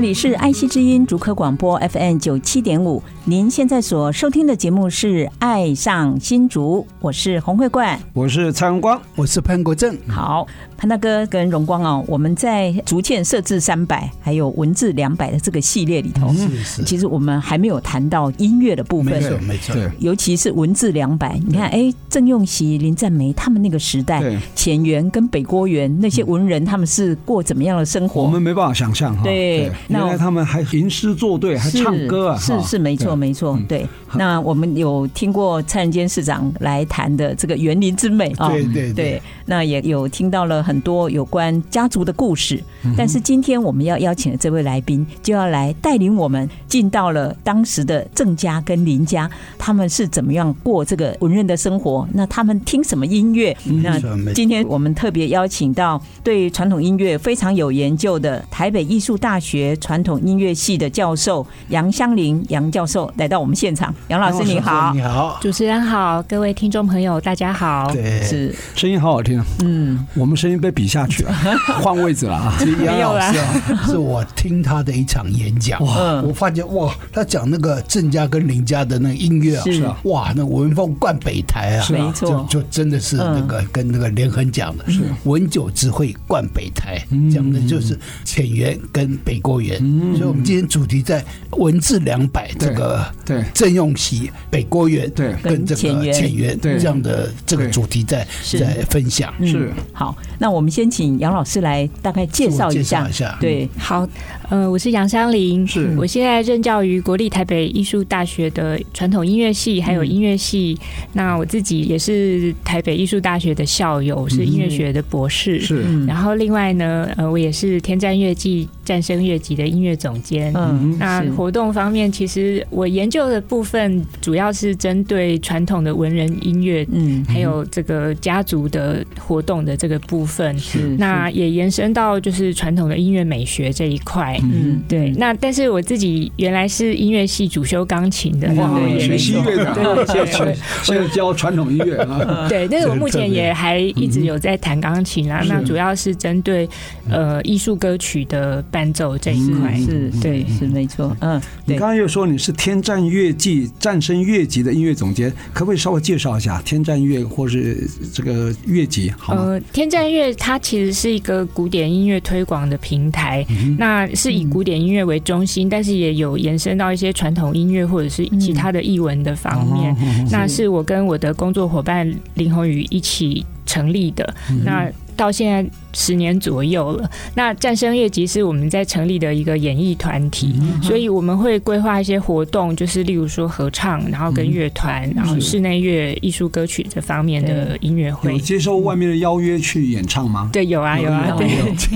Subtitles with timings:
[0.00, 9.94] 这里是爱惜之音竹科广播 FM 九七点五，您现在所收听的节目是《爱上新竹》，我是洪慧冠，我是蔡荣光，我是潘国正。
[10.08, 10.46] 好，
[10.80, 24.22] 潘大哥跟荣光哦，我们在逐渐设置三百，还有文字两百的这个系列里头，是是，其实我们还没有谈到音乐的部分，没错没错，尤其是文字两百，你看，哎，郑用锡、林赞梅他们那个时代，
[24.54, 28.22] 浅园跟北郭园那些文人，他们是过怎么样的生活？
[28.22, 29.22] 我们没办法想象哈。
[29.22, 29.70] 对。
[29.88, 32.38] 原来他们还吟诗作对，还唱歌啊！
[32.38, 33.86] 是是没错没错，对。
[34.14, 39.22] 那我们有听过蔡仁坚市长来谈的这个园林之美啊，对对对。
[39.44, 42.62] 那也有听到了很多有关家族的故事，
[42.96, 52.06] 但是今天我们要邀请的这位来宾，就要来带领我们进到了当时的郑家跟林家，他们是怎么样过这个文人的生活？
[52.12, 53.56] 那他们听什么音乐？
[53.82, 53.98] 那
[54.32, 59.76] 今天我们特别邀请到对传统音乐非常有研究的台北艺术大学。
[59.80, 68.54] 传统音乐系的教授杨香林杨教授来到我们现场，杨老师你好，你好，主持人好，各位听众朋友大家好，对，是。
[68.76, 71.32] 声音好好听，嗯，我们声音被比下去了，
[71.82, 72.54] 换位置了啊，
[72.84, 79.82] 杨老师啊，是我听他的一场演讲，哇，我发现哇，他讲那个郑家跟林家的那个音乐啊，是。
[79.82, 85.00] 啊，哇，那文风贯北台啊，没错，就真的是那个跟那个连横讲的，是。
[85.24, 87.02] 文酒之会贯北台，
[87.32, 89.78] 讲的就是浅园跟北郭园。
[89.80, 95.34] 嗯，所以我们今天主题在文字两百这个对郑用锡北郭园对。
[95.42, 98.26] 跟这个浅园这样的这个主题在
[98.58, 99.32] 在分享。
[99.44, 99.72] 是。
[99.92, 103.06] 好，那我们先请杨老师来大概介绍一下，
[103.38, 104.08] 对，好，
[104.48, 110.78] 呃，我是杨香玲，是我现在任教于国立台北艺术大学的传统音乐系还有音乐系，
[111.12, 135.10] 那我自己也是台北艺术大学的校友，是音乐学的博士，是，然后另外呢，呃，我也是天战乐季战声乐集的音乐总监，嗯，那活动方面，其实我研究的部分主要是针对传统的文人音乐，嗯，还有这个家族的活动的这个部分，是，那也延伸到就是传统的音乐美学这一块，嗯，对。
[135.16, 142.66] 那但是我自己原来是音乐系主修钢琴的，哇，学西乐的，对，现在 教传统音乐啊， 对。
[142.66, 146.68] 但是我目前也还一直有在弹钢琴啦，那主要是针对
[147.08, 149.76] 呃艺术歌曲的伴奏这一块。
[149.76, 151.14] 是对，是没错。
[151.20, 159.12] 嗯，你刚刚又说你是天战乐季战声乐集的音乐总监，可不可以稍微介绍一下天战乐或是这个乐集？
[159.18, 169.94] 好，呃，天战乐它其实是一个古典音乐推广的平台，嗯、那是以古典音乐为中心，嗯、但是也有延伸到一些传统音乐或者是其他的译文的方面。
[170.00, 174.34] 嗯、那是我跟我的工作伙伴林宏宇一起成立的。
[174.50, 177.10] 嗯、那到现在十年左右了。
[177.34, 188.32] 那战声乐集是我们在成立的一个演艺团体，所以我们会规划一些活动，就是例如说合唱，然后跟乐团，然后室内乐、艺术歌曲这方面的音乐会。
[188.32, 190.48] 有接受外面的邀约去演唱吗？
[190.50, 191.36] 对，有啊，有啊。
[191.36, 191.48] 对，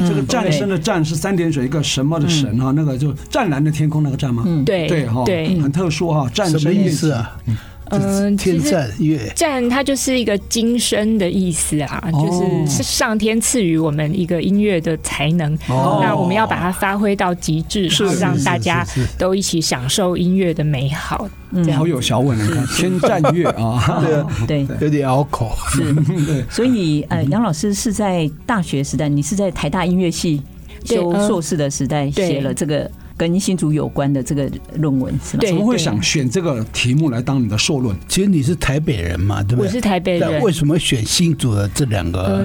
[0.06, 4.44] 这个战声的战是三点水一个什么的神哈，那个就湛蓝的天空那个战吗？
[4.66, 6.28] 对对哈，对，很特殊哈。
[6.34, 7.34] 战声意思啊？
[8.02, 18.86] 嗯，天战乐战，它就是一个今生的意思啊，就是是上天赐予我们一个音乐的才能，那我们要把它发挥到极致，是让大家
[19.18, 21.28] 都一起享受音乐的美好。
[21.52, 22.38] 嗯，好有小文，
[22.76, 24.02] 天战乐啊，
[24.46, 25.50] 对，有点拗口。
[25.70, 25.94] 是，
[26.50, 30.42] 所以呃，杨老师是在大学时代，你是在台大音乐系
[30.84, 32.90] 修硕士的时代写了这个。
[33.16, 35.42] 跟新竹有关的这个论文，是吗？
[35.46, 37.96] 怎么会想选这个题目来当你的硕论？
[38.08, 39.66] 其实你是台北人嘛，对不对？
[39.66, 42.44] 我是台北人，为什么选新竹的这两个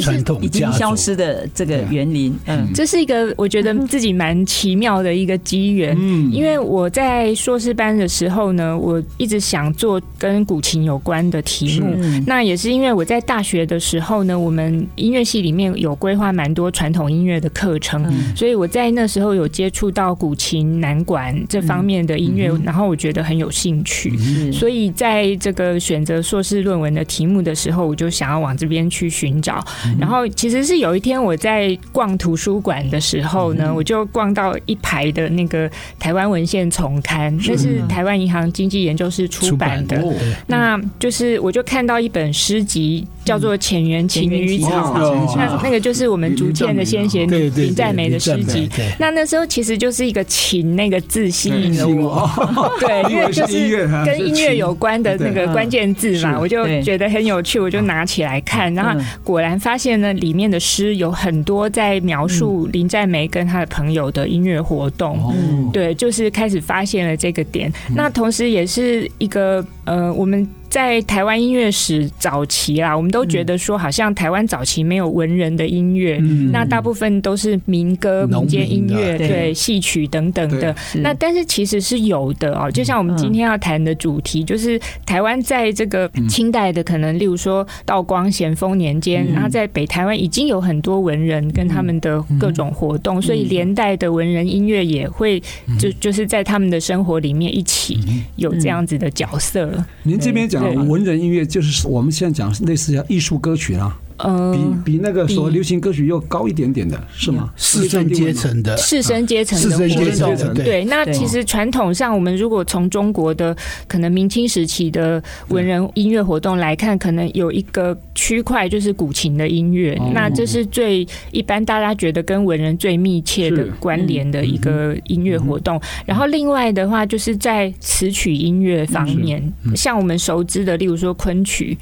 [0.00, 2.34] 传统已经消失的这个园林？
[2.46, 5.96] 嗯，这是一个我觉得自己蛮奇妙的一个机缘。
[5.98, 11.96] 嗯，因为我在硕士班的时候呢，我一直想做跟古琴有关的题目。
[12.26, 18.04] 那也是因为我在大学的时候呢，我们音乐系里面有规划蛮多传统音乐的课程，
[18.36, 24.16] 所以我在那时候有接触到古琴、南管这方面的音乐，然后我觉得很有兴趣，
[24.52, 29.64] 所以在这个选择硕士论文的题目的时候，我就想要往这边去寻找。
[29.98, 40.02] 然后其实是有一天我在逛图书馆的时候呢，我就逛到一排的那个台湾文献丛刊，那是台湾银行经济研究室出版的，
[40.46, 43.06] 那就是我就看到一本诗集。
[43.30, 44.92] 叫做《浅园琴语草》，
[45.36, 48.68] 那那个就是我们竹堑的先贤林在梅的诗集。
[48.98, 52.28] 那那时候其实就是一个“琴”那个字吸引了我，
[52.82, 65.32] 对，因为就是跟音乐有关的那个关键字嘛，我就觉得很有趣，我就拿起来看，然后果然发现呢，里面的诗有很多在描述林在梅跟他的朋友的音乐活动。
[65.72, 67.72] 对，就是开始发现了这个点。
[67.94, 70.44] 那同时也是一个呃，我们。
[70.70, 80.72] 在台湾音乐史早期啦，我们都觉得说，好像台湾早期没有文人的音乐，嗯、那大部分都是民歌、民间音乐，对戏曲等等的。
[80.94, 95.42] 那但是其实是有的哦，就像我们今天要谈的主题，就是台湾在这个清代的可能，例如说道光、咸丰年间，然后在北台湾已经有很多文人跟他们的各种活动，所以连带的文人音乐也会
[95.80, 97.98] 就就是在他们的生活里面一起
[98.36, 99.68] 有这样子的角色。
[100.04, 100.59] 您这边讲。
[100.68, 103.98] 文人音乐就是我们现在讲类似像艺术歌曲啊。
[104.24, 104.52] 呃，
[104.84, 107.50] 比比那个所谓流行歌曲又高一点点的是吗？
[107.56, 108.76] 士绅阶层的。
[108.76, 110.84] 士绅阶层的活动，对。
[110.84, 113.56] 那其实传统上，我们如果从中国的
[113.86, 119.96] 可能明清时期的文人音乐活动来看，可能有一个区块就是古琴的音乐。
[120.12, 125.80] 那这是最一般大家觉得跟文人最密切的关联的一个音乐活动。
[126.04, 129.42] 然后另外的话，就是在词曲音乐方面，
[129.74, 131.78] 像我们熟知的，例如说昆曲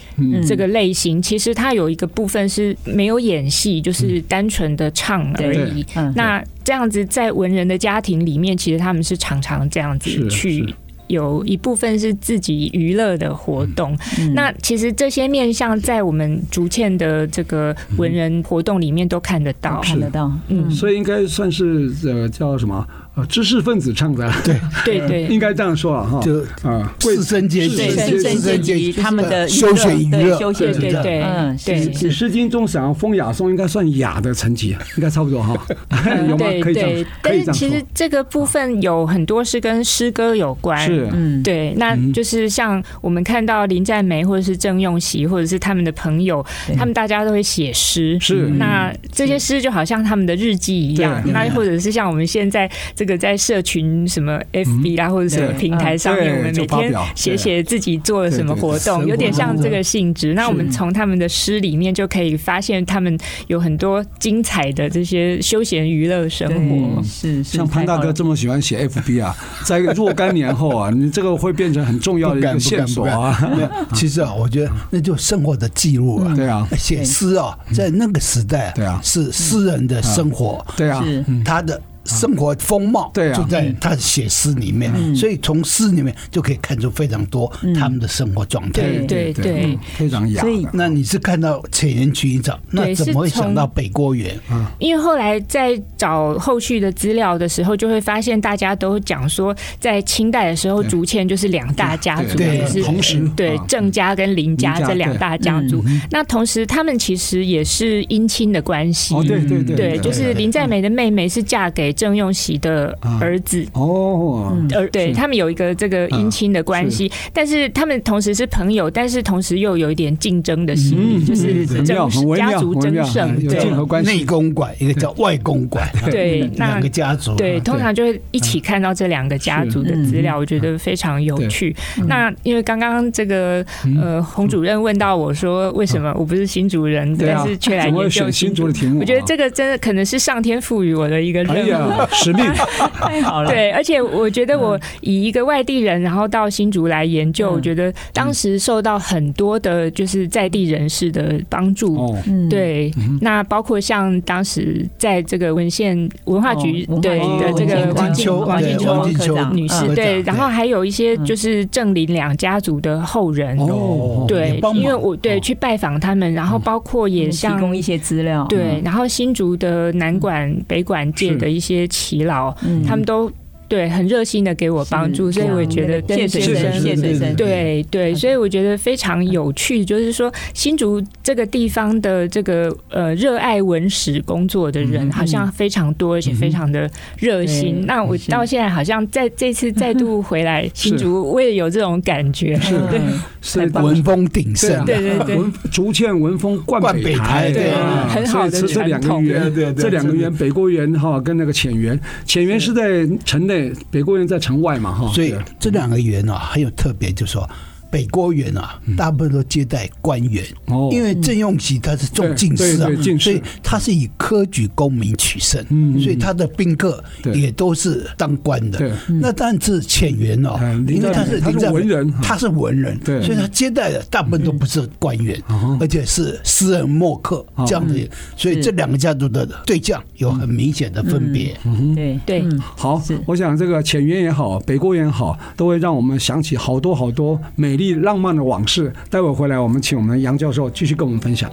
[0.46, 5.84] 这个类型，其实它有一个部分是没有演戏，就是单纯的唱而已。
[6.14, 10.74] 那这样子在文人的家庭里面，其实他们是常常这样子去。
[11.08, 22.86] 有一部分是自己娱乐的活动，嗯、那其实这些面向在我们竹堑的这个文人活动里面都看得到，看得到，嗯，所以应该算是呃叫什么？
[23.26, 31.88] 知识分子唱的，对 对对，应该这样说啊哈，就啊，士绅阶级，士绅阶级他们的休闲娱乐，休闲对对，嗯，对。
[32.10, 35.54] 《诗经》中想要风雅颂，应该算雅的层级，应该差不多哈。
[36.28, 36.46] 有吗？
[36.62, 37.44] 可以这样，可以这样说。
[37.44, 41.74] 但是其实这个部分有很多是跟诗歌有关，是，嗯，对。
[41.76, 46.44] 那就是像我们看到林在梅或者是郑用锡或者是他们的朋友，
[46.76, 48.48] 他们大家都会写诗，是。
[48.58, 53.18] 那这些诗就好像他们的日记一样，那或者是像我们现在这个。
[53.18, 60.34] 在社群什么 FB 啊，或者什么平台上面，我们每天写写自己做了什么活动，有点像这个性质。
[60.34, 63.18] 那我们从他们的诗里面就可以发现，他们
[63.48, 67.02] 有很多精彩的这些休闲娱乐生活。
[67.02, 69.34] 是像潘大哥这么喜欢写 FB 啊，
[69.66, 73.36] 在若干年后啊，你这个会变成很重要的一个线索啊。
[73.94, 76.32] 其实啊，我觉得那就生活的记录啊。
[76.36, 80.64] 对啊，写诗啊，在那个时代，对啊，是诗人的生活。
[80.76, 81.04] 对啊，
[81.44, 81.80] 他的。
[82.08, 88.82] 生活风貌，对啊，就在他的写诗里面，所以从诗里面就可以看出非常多他们的生活状态。
[88.82, 90.40] 对对对，非常雅。
[90.40, 94.34] 所以，那你是看到浅园琴语草，那怎么会想到北郭园？
[94.78, 105.84] 因为后来在找后续的资料的时候，就会发现大家都讲说，在清代的时候，竹堑就是两大家族，也是同时对郑家跟林家这两大家族。
[106.10, 109.14] 那同时，他们其实也是姻亲的关系。
[109.26, 111.92] 对对对，对，就是林在美的妹妹是嫁给。
[111.98, 113.66] 郑用锡的儿子。
[113.72, 123.68] 哦，儿对他们有一个这个姻亲的关系，但是他们同时是朋友，但是同时又有一点竞争的心理，就是争家族争胜，对。
[124.04, 126.42] 内公馆一个叫外公馆， 对。
[126.54, 131.74] 两个家族，对通常就会一起看到这两个家族的资料，我觉得非常有趣。
[132.06, 133.64] 那因为刚刚这个
[134.00, 139.00] 呃洪主任问到我说，为什么我不是新主人，但是却来研究新主的题目？
[139.00, 141.68] 我觉得这个真的可能是上天赋予我的一个任务。
[141.78, 142.44] 的使命，
[143.00, 143.50] 太好了。
[143.50, 152.16] 对，而且我觉得我以一个外地人，然后到新竹来研究，我觉得当时受到很多的，就是在地人士的帮助。
[152.48, 172.54] 对，那包括像当时在这个文献文化局对的这个王静秋、王静秋女士，对，然后还有一些就是郑林两家族的后人，哦对，因为我对去拜访他们，然后包括也像提供一些资料，对，然后新竹的南管、北管界的一些耆老，
[172.86, 173.30] 他们都。
[173.68, 187.84] 对，很热心的给我帮助，所以我觉得谢水生，谢水生，对对，所以我觉得非常有趣，就是说新竹这个地方的这个呃热爱文史工作的人好像非常多，而且非常的热心。
[187.86, 192.78] 那我到现在好像在这次再度回来新竹，我也有这种感觉，是。
[192.88, 192.98] 对，
[193.42, 195.36] 是文风鼎盛，对对对，
[195.70, 197.70] 竹堑文风冠北台，对，
[198.08, 203.57] 很好的这两个园，这两个园，北郭园哈跟那个浅园，浅园是在城内。
[203.90, 207.48] 北国园在城外嘛，哈，所以这两个园啊很有特别，就是说。
[207.90, 210.90] 北郭园啊，大部分都接待官员，哦。
[210.92, 215.64] 因为郑用锡他是中进士啊，所以他是以科举功名取胜，
[215.98, 217.02] 所以他的宾客
[217.34, 218.78] 也都是当官的。
[219.06, 225.40] 那但是浅园哦，因为他是他是文人，他是文人，所以他接待的大部分都不是官员，
[225.80, 231.56] 而且是诗人墨客这样子，所以这两个家族的对象有很明显的分别。
[231.94, 232.44] 对对，
[232.76, 237.77] 好，我想这个浅园也好，北郭园也好，都会让我们想起好多好多美。
[237.94, 241.50] 浪漫的往事，待会回来，我们请我们杨教授继续跟我们分享。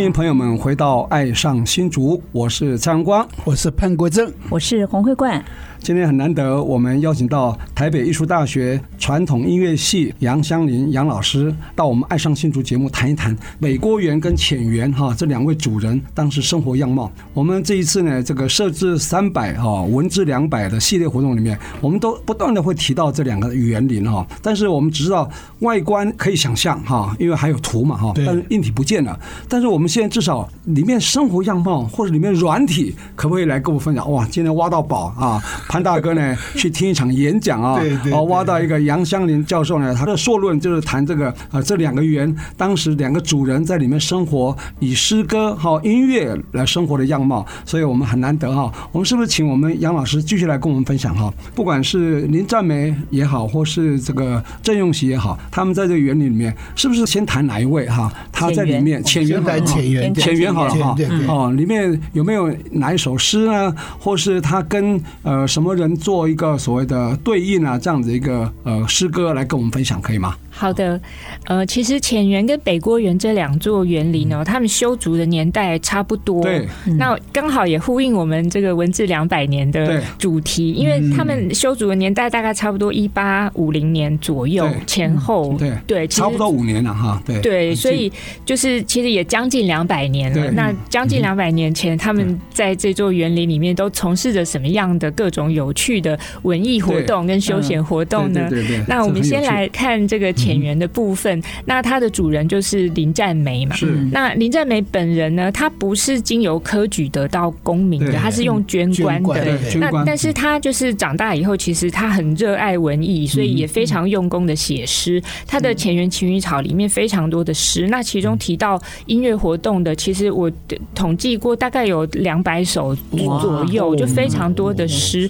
[0.00, 5.44] 欢迎朋友们回到《爱上新竹》，我是蔡阳光，我是潘国正，我是洪慧冠。
[5.82, 17.10] 今天很难得，我们邀请到台北艺术大学传统音乐系杨香林杨老师到我们《爱上新竹》节目谈一谈美郭园跟浅园哈这两位主人当时生活样貌。
[17.32, 25.28] 我们这一次呢，这个设置三百哈文字两百的系列活动里面，我们都不断的会提到这两个园林哈，但是我们只知道
[25.60, 29.18] 外观可以想象哈，因为还有图嘛哈，但是硬体不见了。
[29.48, 34.10] 但是我们现在至少里面生活样貌或者里面软体，可不可以来跟我分享？
[34.12, 35.42] 哇，今天挖到宝啊！
[35.70, 48.72] 潘大哥呢， 去听一场演讲啊，哦，挖到一个杨香林教授呢，他的硕论就是谈这个呃，这两个园当时两个主人在里面生活，以诗歌哈音乐来生活的样貌，所以我们很难得哈。
[48.90, 51.32] 我们是不是请我们杨老师继续来跟我们分享哈？
[51.54, 58.12] 不管是林占梅也好，或是这个郑用喜也好，他们在这个园林里面，是不是先谈哪一位哈？
[58.32, 60.96] 他在里面浅园，浅园，浅园好了哈。
[61.28, 63.72] 哦，里面有没有哪一首诗呢？
[64.00, 70.34] 或是他跟呃什什么人做一个所谓的对应啊，这样子一个呃诗歌来跟我们分享，可以吗？
[70.60, 71.00] 好的，
[71.46, 76.42] 呃，其实浅园跟北郭园这两座园林呢，他们修筑的年代差不多。
[76.42, 85.54] 对，那刚好也呼应我们这个文资两百年的主题，因为他们修筑的年代大概差不多一八五零年左右前后。
[85.58, 85.72] 对。
[85.86, 87.22] 对，差不多五年了哈。
[87.24, 87.40] 对。
[87.40, 88.12] 对，所以
[88.44, 90.50] 就是其实也将近两百年了。
[90.50, 98.46] 那将近两百年前，他们在这座园林里面都从事着什么样的各种有趣的文艺活动跟休闲活动呢？
[98.86, 100.30] 那我们先来看这个。
[100.49, 103.76] 浅园的部分，那它的主人就是林占梅嘛。
[103.76, 103.86] 是。
[104.12, 109.58] 那林占梅本人呢，他不是经由科举得到功名的，他是用捐官的。
[109.78, 115.22] 那但是他就是长大以后，其实他很热爱文艺，所以也非常用功的写诗。
[115.46, 120.50] 他的《浅园晴雨草》里面非常多的诗，那其中提到音乐活动的，其实我
[120.94, 125.28] 统计过，大概有两百首左右，就非常多的诗。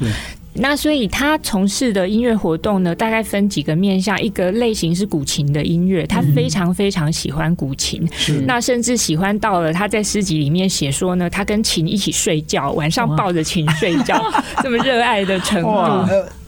[0.55, 14.21] 那所以他从事的音乐活动呢，大概分几个面向，一个类型是古琴的音乐，他非常非常喜欢古琴，嗯、那甚至喜欢到了他在诗集里面写说呢，他跟琴一起睡觉，晚上抱着琴睡觉，
[14.63, 15.71] 这么热爱的程度。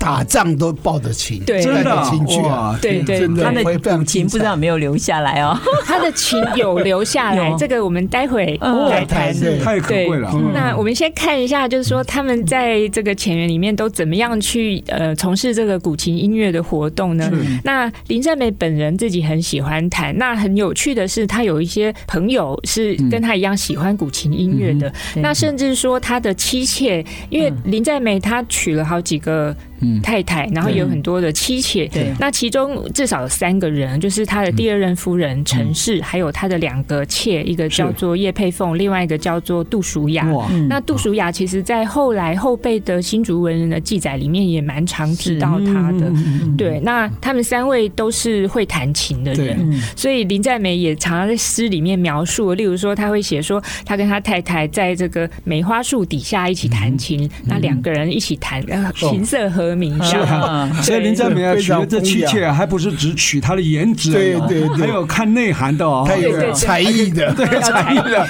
[0.02, 5.56] 打仗都抱着琴，对，真的琴去啊，对对，他的古琴不知道有没有留下来哦。
[5.86, 8.58] 他的琴有留下来，这个我们待会
[8.90, 9.32] 来谈。
[9.62, 10.28] 太可贵了。
[10.52, 17.30] 那我们先看一下，就是说他们在这个前缘里面都怎么样去呃从事这个古琴音乐的活动呢？
[17.62, 24.92] 那林在美本人自己很喜欢弹，那很有趣的是，他有一些朋友是跟他一样喜欢古琴音乐的。
[25.16, 29.54] 那甚至说他的妻妾，因为林在美她娶了好几个。
[30.00, 40.26] 太太，然后有很多的妻妾，对，那其中至少有三个人，就是他的第二任夫人陈氏，还有他的两个妾，一个叫做叶佩凤，另外一个叫做杜淑雅。
[40.68, 46.10] 那杜淑雅其实，在后来后辈的新竹文人的记载里面，也蛮常提到他的。
[46.56, 59.72] 对，那他们三位都是会弹琴的人，所以林在美也常常在诗里面描述，例如说他会写说，他跟他太太在这个梅花树底下一起弹琴，那两个人一起弹，琴瑟和。
[59.82, 68.24] 名是啊， 所以林在美娶的这妻妾还不是只娶她的颜值，对对，还有看内涵的哦，还有才艺的， 对 才艺的，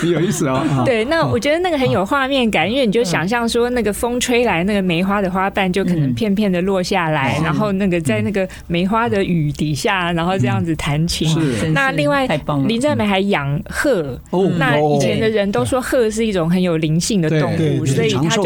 [0.00, 0.82] 很有意思哦。
[0.84, 11.28] 对，那我觉得那个很有画面感，因为你就想象说，那个风吹来，那个梅花的花瓣就可能片片的落下来，然后那个在那个梅花的雨底下，然后这样子弹琴。
[11.72, 12.26] 那另外，
[12.66, 14.18] 林在美还养鹤，
[14.58, 18.44] 那以前的人都说鹤是一种很有灵性的动物，所以他就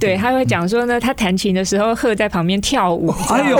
[0.00, 0.16] 对。
[0.16, 1.14] 他会讲说呢，他。
[1.18, 3.08] 弹琴的时候，鹤在旁边跳舞。
[3.30, 3.56] 哎呦，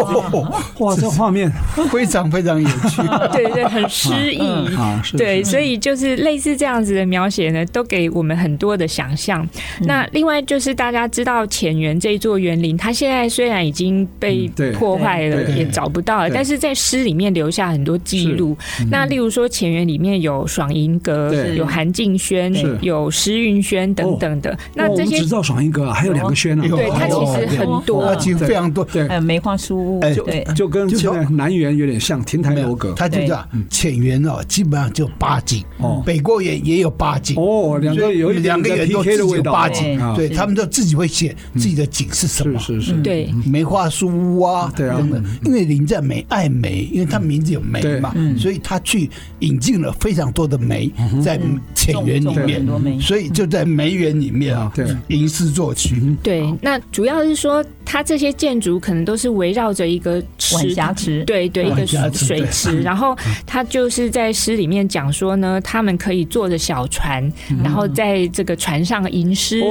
[0.78, 1.50] 哇，这画面
[1.90, 4.40] 非常非常有趣， 对对，很诗意。
[5.16, 9.46] 对，所以就是类似这样子的描写呢，都给我们很多的想象。
[9.80, 18.56] 那另外就是大家知道浅园这座园林，它现在虽然已经被破坏了，也找不到了，但是在诗里面留下很多记录。
[18.90, 24.56] 那例如说浅园里面有爽银阁，有韩静轩，有施运轩等等的。
[24.74, 26.64] 那这些只知道爽银阁，还有两个轩呢。
[26.68, 27.57] 对，它其实。
[27.58, 32.78] 很多，几乎非常多，对，还有梅花书屋，对，就跟现在南园有点像，亭台楼。
[32.78, 45.04] 阁，它就叫浅园哦，基本上就八景，哦，北郭园也有八景，哦，两个有两个园都自己有八景，对，他们都自己会写自己的景是什么，是是是，对，梅花书屋啊，对啊，
[45.44, 49.10] 因为林在梅爱梅，因为他名字有梅嘛，所以他去
[49.40, 50.88] 引进了非常多的梅
[51.24, 51.40] 在
[51.74, 52.64] 浅园里面，
[53.00, 57.37] 所以就在梅园里面啊，对，吟诗作曲，对，那主要是。
[57.38, 60.22] 说它这些建筑可能都是围绕着一个
[60.54, 62.80] 晚霞池，对对，一个水池。
[62.82, 63.16] 然后
[63.46, 69.62] 他就是在诗里面讲说呢，他们可以坐着小船，然后在这个船上吟诗、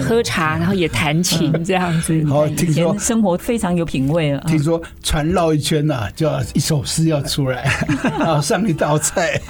[0.00, 2.22] 喝茶，然后也弹琴这样子。
[2.28, 4.44] 好，听说生活非常有品味了。
[4.46, 7.68] 听说船绕一圈呐，就要一首诗要出来，
[8.18, 9.40] 然 后上一道菜。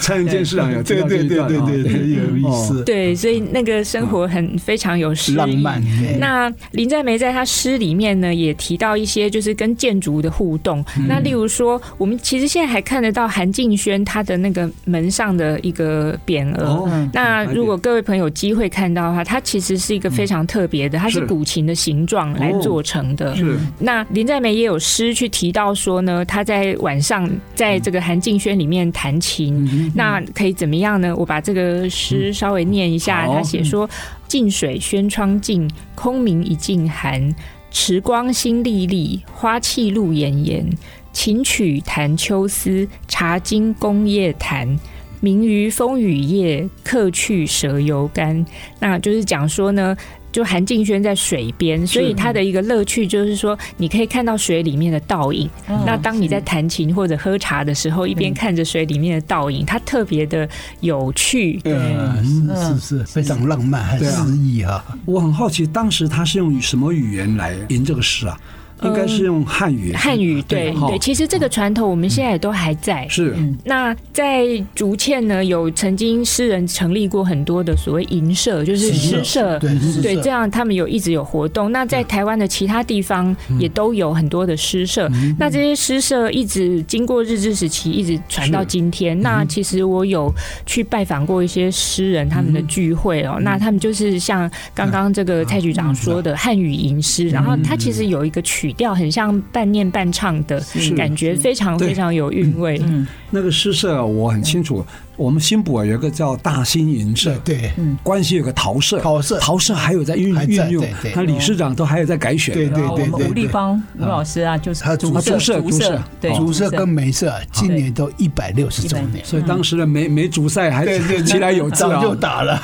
[0.00, 2.82] 蔡元健市长有对对对对对，有意思。
[2.84, 5.82] 对，所以那个生活很非常有诗意浪漫。
[6.18, 10.84] 那林在梅在他诗里面呢，也提到一些就是跟建筑的互动。
[11.08, 16.88] 那例如说，我们其实现在还看得到韩静轩他的那个门上的一个匾额。
[17.12, 23.36] 那如果各位朋友有机会看到的话，它其实是一个非常特别的，它是古琴的形状来做成的。
[23.36, 23.58] 是。
[23.78, 31.14] 那林在梅也有诗去提到说呢，他在晚上在这个韩静轩里面弹琴，那可以怎么样呢？
[31.14, 33.88] 我把这个诗稍微念一下，他写说。
[34.26, 37.34] 近水轩窗静，空明一镜寒。
[37.70, 40.68] 池光新历历，花气露炎炎。
[41.12, 44.78] 琴曲弹秋思，茶经宫夜谈。
[45.20, 48.44] 明于风雨夜，客去蛇犹干。
[48.78, 49.96] 那就是讲说呢。
[50.34, 55.48] 就韩敬轩在水边，所以他的一个乐趣就是说，你可以看到水里面的倒影。
[55.86, 60.48] 那当你在弹琴或者喝茶的时候，一边看着水里面的倒影，它特别的
[60.80, 61.60] 有趣。
[61.64, 64.84] 嗯，是是，非常浪漫，很诗意啊。
[65.04, 68.36] 我很好奇，当时他是用什么语言来吟这个诗啊？
[68.82, 73.06] 应该是用汉语，汉语对对，其实这个传统我们现在也都还在。
[73.08, 73.34] 是，
[73.64, 79.70] 那在竹堑呢，有曾经诗人成立过很多的所谓吟社，就是诗社，对
[80.02, 81.70] 对，这样他们有一直有活动。
[81.70, 85.08] 那在台湾的其他地方也都有很多的诗社。
[85.38, 89.18] 那这些诗社一直经过日治时期，一直传到今天。
[89.20, 90.30] 那其实我有
[90.66, 98.63] 去拜访过一些诗人他们的聚会哦，那他们就是像刚刚这个蔡局长说的汉语吟诗，然后他其实有一个曲。
[98.64, 100.58] 曲调很像半念半唱的
[100.96, 102.80] 感觉，非常非常有韵味。
[102.82, 104.82] 嗯，那个诗社我很清楚。
[105.16, 113.28] 我们新埔有一个叫大兴银社，对，嗯，关系有个陶社，陶社，陶社还有在运运用，他理事长都还有在改选，对对对对。
[113.28, 116.68] 吴立芳吴老师啊，就是他主社，主社，对，竹社。
[116.68, 120.84] 跟梅社今年都一百六十周年，所以当时的梅梅竹赛还
[121.22, 122.60] 起来有自啊，就打了。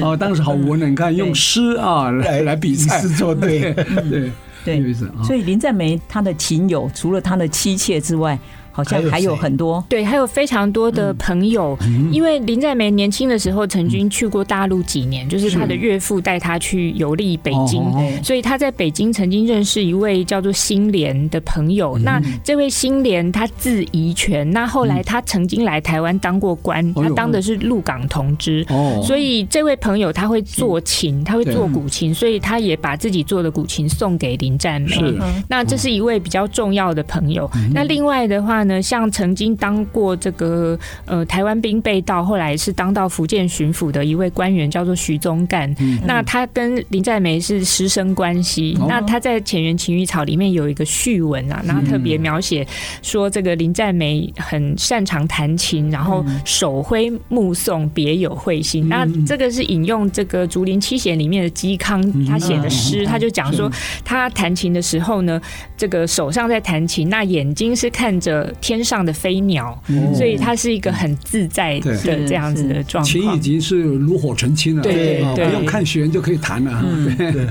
[0.00, 3.74] 哦，当时好文呢，你看用诗啊来来比赛，做对。
[4.08, 4.32] 对
[4.66, 4.94] 对。
[5.24, 8.38] 所以林占梅他的琴友除了他的妻妾之外。
[8.76, 11.74] 好像还有很多，对，还有非常多的朋友。
[12.12, 17.82] 因为林在梅年轻的时候曾经去过大陆几年，就是他的岳父带他去游历北京，
[18.22, 21.96] 所以他在北京曾经认识一位叫做新莲的朋友。
[21.96, 28.62] 那这位新莲他字怡泉，那后来他曾经来台湾当过官，他当的是鹿港同知。
[29.02, 35.18] 所以这位朋友他会做琴，他会做古琴，所以他也把自己做的古琴送给林在梅。
[35.48, 37.50] 那这是一位比较重要的朋友。
[37.72, 38.65] 那另外的话。
[38.82, 45.74] 像曾经当过这个呃台湾兵被盗，后来是当到福建巡抚的一位官员，叫做徐宗干。
[45.78, 48.76] 嗯、那他跟林在梅是师生关系。
[48.80, 52.66] 哦、那他在《浅园琴语草》里面有一个序文啊，然后特别描写
[53.02, 58.86] 说，这个林在梅很擅长弹琴，然后手挥目送，别有慧心。
[58.86, 63.70] 嗯、那这个是引用这个《竹林七贤》里面的嵇康他写的诗，他就讲说
[64.04, 65.40] 他弹琴的时候呢，
[65.76, 68.52] 这个手上在弹琴，那眼睛是看着。
[68.60, 69.76] 天上的飞鸟，
[70.14, 73.10] 所以它是一一个很自在的这样子的状态。
[73.10, 76.84] 琴已经是炉火纯青了，对，不用看弦就可以弹了。
[77.16, 77.46] 对对，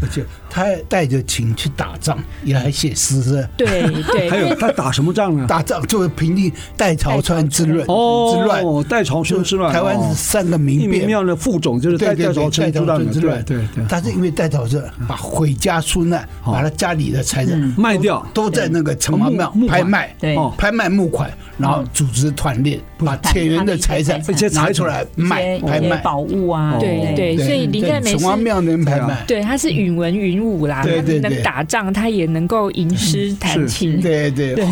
[0.00, 3.44] 而且 他带着琴去打仗，也还写诗是。
[3.56, 3.82] 对
[4.12, 5.46] 对，还有他打什么仗呢？
[5.48, 7.84] 打仗就是平定代潮川之乱。
[7.88, 9.72] 哦，之乱代潮川之乱。
[9.72, 13.04] 台湾是三个民变庙的副总就是代潮川之乱。
[13.04, 20.14] 对对对，他是因为代潮川把毁家出难，把他家里的财产卖掉，都在那个城隍庙拍卖。
[20.20, 20.36] 对。
[20.56, 25.96] 拍卖募款，然后组织团练，把田园的财产这些拿出来卖，拍卖。
[25.98, 34.54] 宝物啊，对对，所以林在梅城隍庙能拍卖，对，他是允文允武啦，对对，能打仗，他也能够吟诗弹琴，对对。
[34.54, 34.64] 对，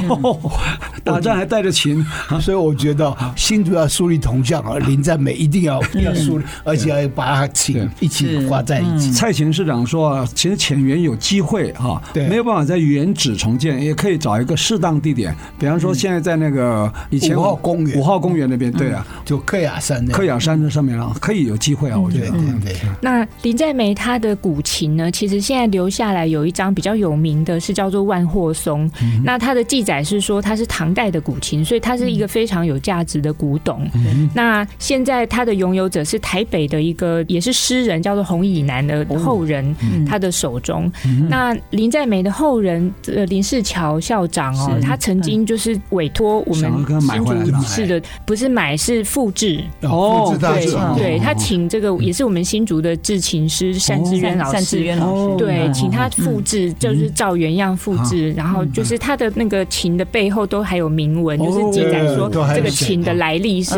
[1.04, 2.04] 打仗还带着琴，
[2.40, 9.10] 所以我觉得新竹要树立铜像啊，林在美一定要要树立，而且要把它琴一起挂在一起。
[9.10, 15.34] 蔡琴市长说，其实浅园有机会哈，没有办法在原址重建，也可以找一个适当地点。
[15.58, 22.30] 比方说，现在在那个以前五号公园，五号公园那边，对啊，就克雅山，克雅山那上面啊，可以有机会啊，我觉得。
[22.62, 22.76] 对。
[23.00, 28.88] 那林在梅他的古琴呢，其实现在留下来有一张比较有名的是叫做万货松。
[29.24, 33.84] 那它的记载是说它是唐代的古琴，所以它是一个非常有价值的古董。
[34.32, 39.74] 那现在它的拥有者是台北的一个也是诗人，叫做洪以南的后人，
[40.06, 40.88] 他的手中。
[41.28, 45.47] 那林在梅的后人呃林世桥校长哦，他曾经。
[45.48, 49.64] 就是委托我们新竹市的，不是买是复制。
[49.80, 55.36] 哦，对对，他请这个也是我们新竹的制琴师单志渊老师，单志渊老师。
[55.38, 63.72] 对，请他复制，就是照原样复制，然后就是他的那个琴的背后都还有铭文，就是记载说这个琴的来历是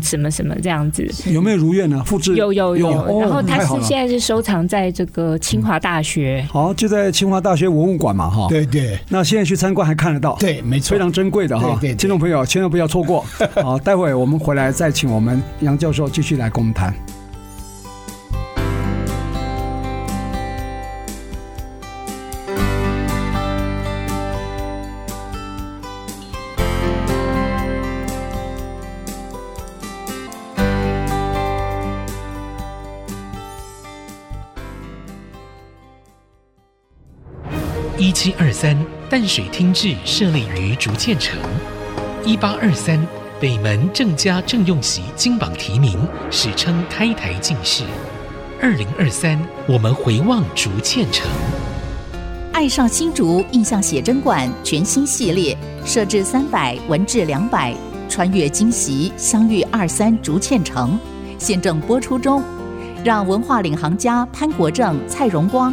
[0.00, 1.04] 什么什么这样子。
[1.26, 2.00] 有没有如愿呢？
[2.06, 2.36] 复制？
[2.36, 11.15] 有有有，然后他是现在是收藏在这个清华大学，好，就在清华大学文物馆嘛，哈，对对，那现在去参观还看得到，对，没错，非常。
[11.16, 13.24] 珍贵的哈，听众朋友千万不要错过。
[13.62, 16.94] 好，待会我们回来再请我们杨教授继续来跟我们谈。
[38.56, 38.74] 三。
[39.08, 41.38] 淡水厅治设立于竹堑城，
[42.24, 42.98] 一八二三
[43.40, 45.96] 北门郑家郑用锡金榜题名，
[46.28, 47.84] 史称开台进士。
[48.60, 49.38] 二零二三，
[49.68, 51.24] 我们回望竹堑城。
[52.52, 57.72] 爱上新竹印象写真馆全新系列，设置三百，文治两百，
[58.08, 60.98] 穿越今昔，相遇二三竹堑城，
[61.38, 62.42] 现正播出中。
[63.04, 65.72] 让文化领航家潘国正、蔡荣光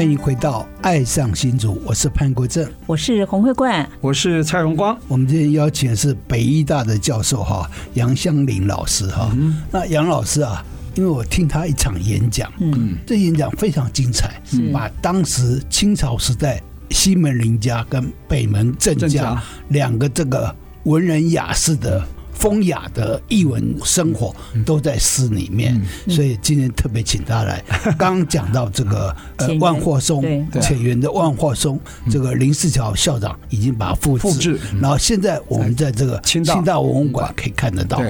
[0.00, 4.98] 欢迎回到《爱上新竹》，我是潘国正，我是洪慧冠，我是蔡荣光。
[5.06, 9.30] 我们今天邀请的是北医大的教授哈杨香林老师哈。
[9.34, 14.40] 嗯、那杨老师啊，因为我听他一场演讲，嗯，这演讲非常精彩，
[14.72, 22.02] 把当时清朝时代西门林家跟北门郑家两个这个文人雅士的。
[22.40, 27.62] 风雅的译文生活都在诗里面，所以今天特别请他来。
[27.98, 30.22] 刚刚讲到这个呃万货松
[30.60, 31.78] 浅园的万货松，
[32.10, 38.02] 这个林世桥校长已经把它复制，然后现在我们在这个清大文物馆可以看得到。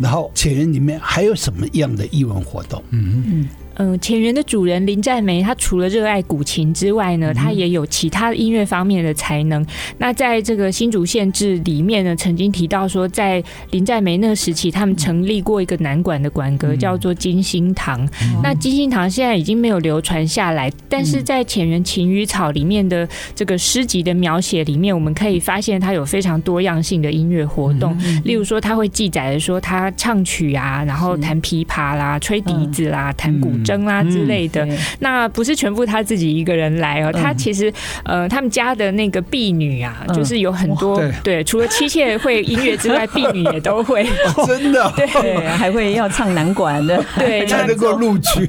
[0.00, 2.82] 然后浅园里面还有什么样的译文活动？
[2.90, 3.22] 嗯。
[3.26, 3.48] 嗯。
[3.76, 9.66] 嗯，浅园的主人林在梅，他除了热爱古琴之外呢，他也有其他音乐方面的才能。
[9.98, 18.08] 那在这个新竹县志里面呢，曾经提到说，在林在梅那个时期，他们成立过一个南管的馆阁，叫做金星堂。
[18.42, 27.98] 那金星堂现在已经没有流传下来，但是在浅园琴与草里面的这个诗集的描写里面，我们可以发现它有非常多样性的音乐活动。
[28.24, 33.50] 例如说，他会记载的说，他唱曲啊，然后弹琵琶啦，吹笛子啦，弹古。
[33.64, 34.66] 筝啊之类的，
[35.00, 37.12] 那不是全部他自己一个人来哦。
[37.12, 37.72] 他其实
[38.04, 44.06] 呃，他们家的那个婢女啊，就是有很多对，除了妻妾会音乐之外，婢女也都会。
[44.46, 48.48] 真的， 对，还会要唱南管的， 对，才能够录取。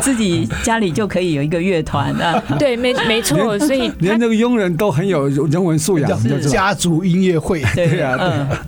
[0.00, 2.42] 自己家里就可以有一个乐团啊。
[2.58, 7.62] 对，没没错，所以连那个佣人都很有人文素养，家族音乐会。
[7.74, 8.16] 对啊，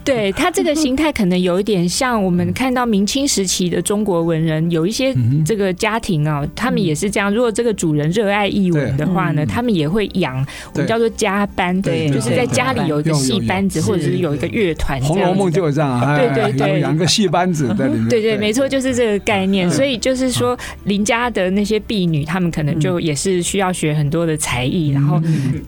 [0.04, 5.03] 对，对他这个形态可能有一点像我们看到明清时期的中国文人，有一些。
[5.44, 7.32] 这个家庭啊，他们也是这样。
[7.32, 10.36] 如果这个主人热爱艺文的话呢，他们也会养
[10.72, 15.00] 我们叫做家班，对，就是在家里有一个戏班子，或者是有一个乐团。
[15.04, 18.08] 《红楼梦》就有这样，对对对，养个戏班子在里面。
[18.08, 19.68] 对对，没错，就是这个概念。
[19.70, 24.90] 所以就是说，邻家的那些婢女，他们可能就也是需要学很多的才艺。
[24.90, 25.20] 然后，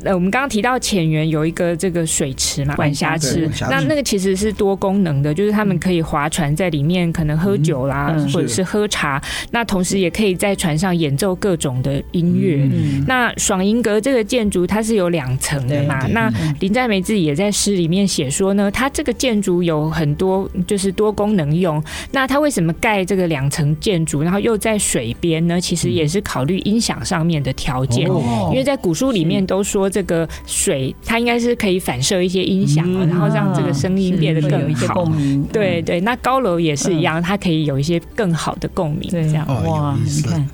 [0.04, 9.20] 呃，我们刚刚提到浅园有一个这个水池嘛，管辖池，那那个其实是多功能的，就是他们可以划船在里面，可能喝酒啦，或者是喝茶。
[9.50, 12.68] 那同时也可以在船上演奏各种的音乐。
[12.72, 16.06] 嗯、那爽银阁这个建筑它是有两层的嘛？
[16.08, 21.82] 那林在梅自己也在诗里面写说呢，它这个建筑有很多就是多功能用。
[22.12, 25.60] 那它为什么盖这个两层建筑，然后又在水边呢？
[25.60, 35.10] 其实也是考虑音响上面的条件，嗯、因为在古书里面都说这个水它应该是可以反射一些音响，嗯、然后让这个声音变得更好。
[35.52, 39.46] 对对，那高楼也是一样，它可以有一些更好的共鸣，这样。
[39.64, 40.48] 哇，你看。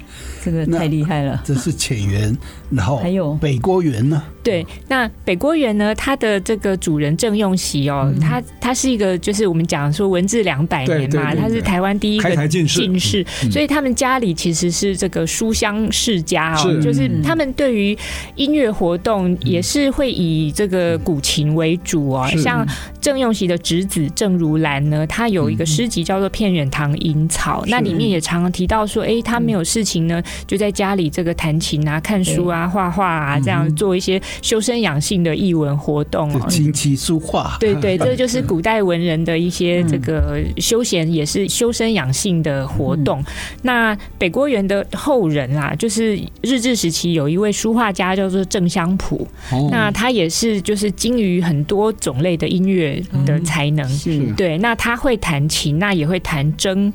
[0.44, 1.40] 这个太厉害了！
[1.44, 2.37] 这是浅园，
[2.68, 4.20] 然后还有北郭园呢？
[4.42, 5.94] 对，那北郭园呢？
[5.94, 12.66] 它的这个主人郑用锡哦，他他是一个，就是我们讲说文治两百年嘛，他是台湾第一个进
[12.98, 17.96] 士，所以他们家里其实是这个书香世家哦，就是他们对于
[18.35, 22.29] 音乐活动也是会以这个古琴为主哦。
[22.37, 22.66] 像
[23.02, 30.22] 郑用锡的侄子郑如兰呢，他有一个诗集叫做《片远堂吟草》，那里面也常常提到说，哎，他没有事情呢。
[30.46, 36.48] 就在家里这个弹琴啊、看书啊、画画啊，这样做一些修身养性的艺文活动哦。
[36.48, 43.20] 琴棋书画，对对，这就是古代文人的一些这个休闲，也是修身养性的活动。
[43.62, 49.26] 那北郭园的后人啊，就是日治时期有一位书画家叫做郑香浦，
[49.72, 52.91] 那他也是就是精于很多种类的音乐
[53.24, 53.88] 的才能。
[53.88, 56.92] 是，对，那他会弹琴，那也会弹筝。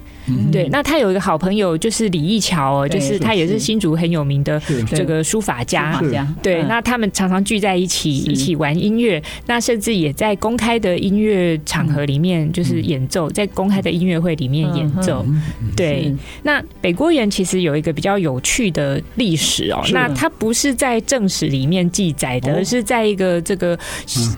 [0.52, 3.18] 对，那他有一个好朋友就是李义桥哦，就是。
[3.20, 4.62] 他也是新竹很有名的
[4.92, 6.02] 这个书法家，
[6.42, 15.26] 对，那他们常常聚在一起，一起玩音乐，那甚至也在公开的音乐场合里面就是演奏，在公开的音乐会里面演奏。
[15.76, 23.78] 对，那北郭园其实有一个比较有趣的历史哦，那它不是在正史里面记载的，而是在一个这个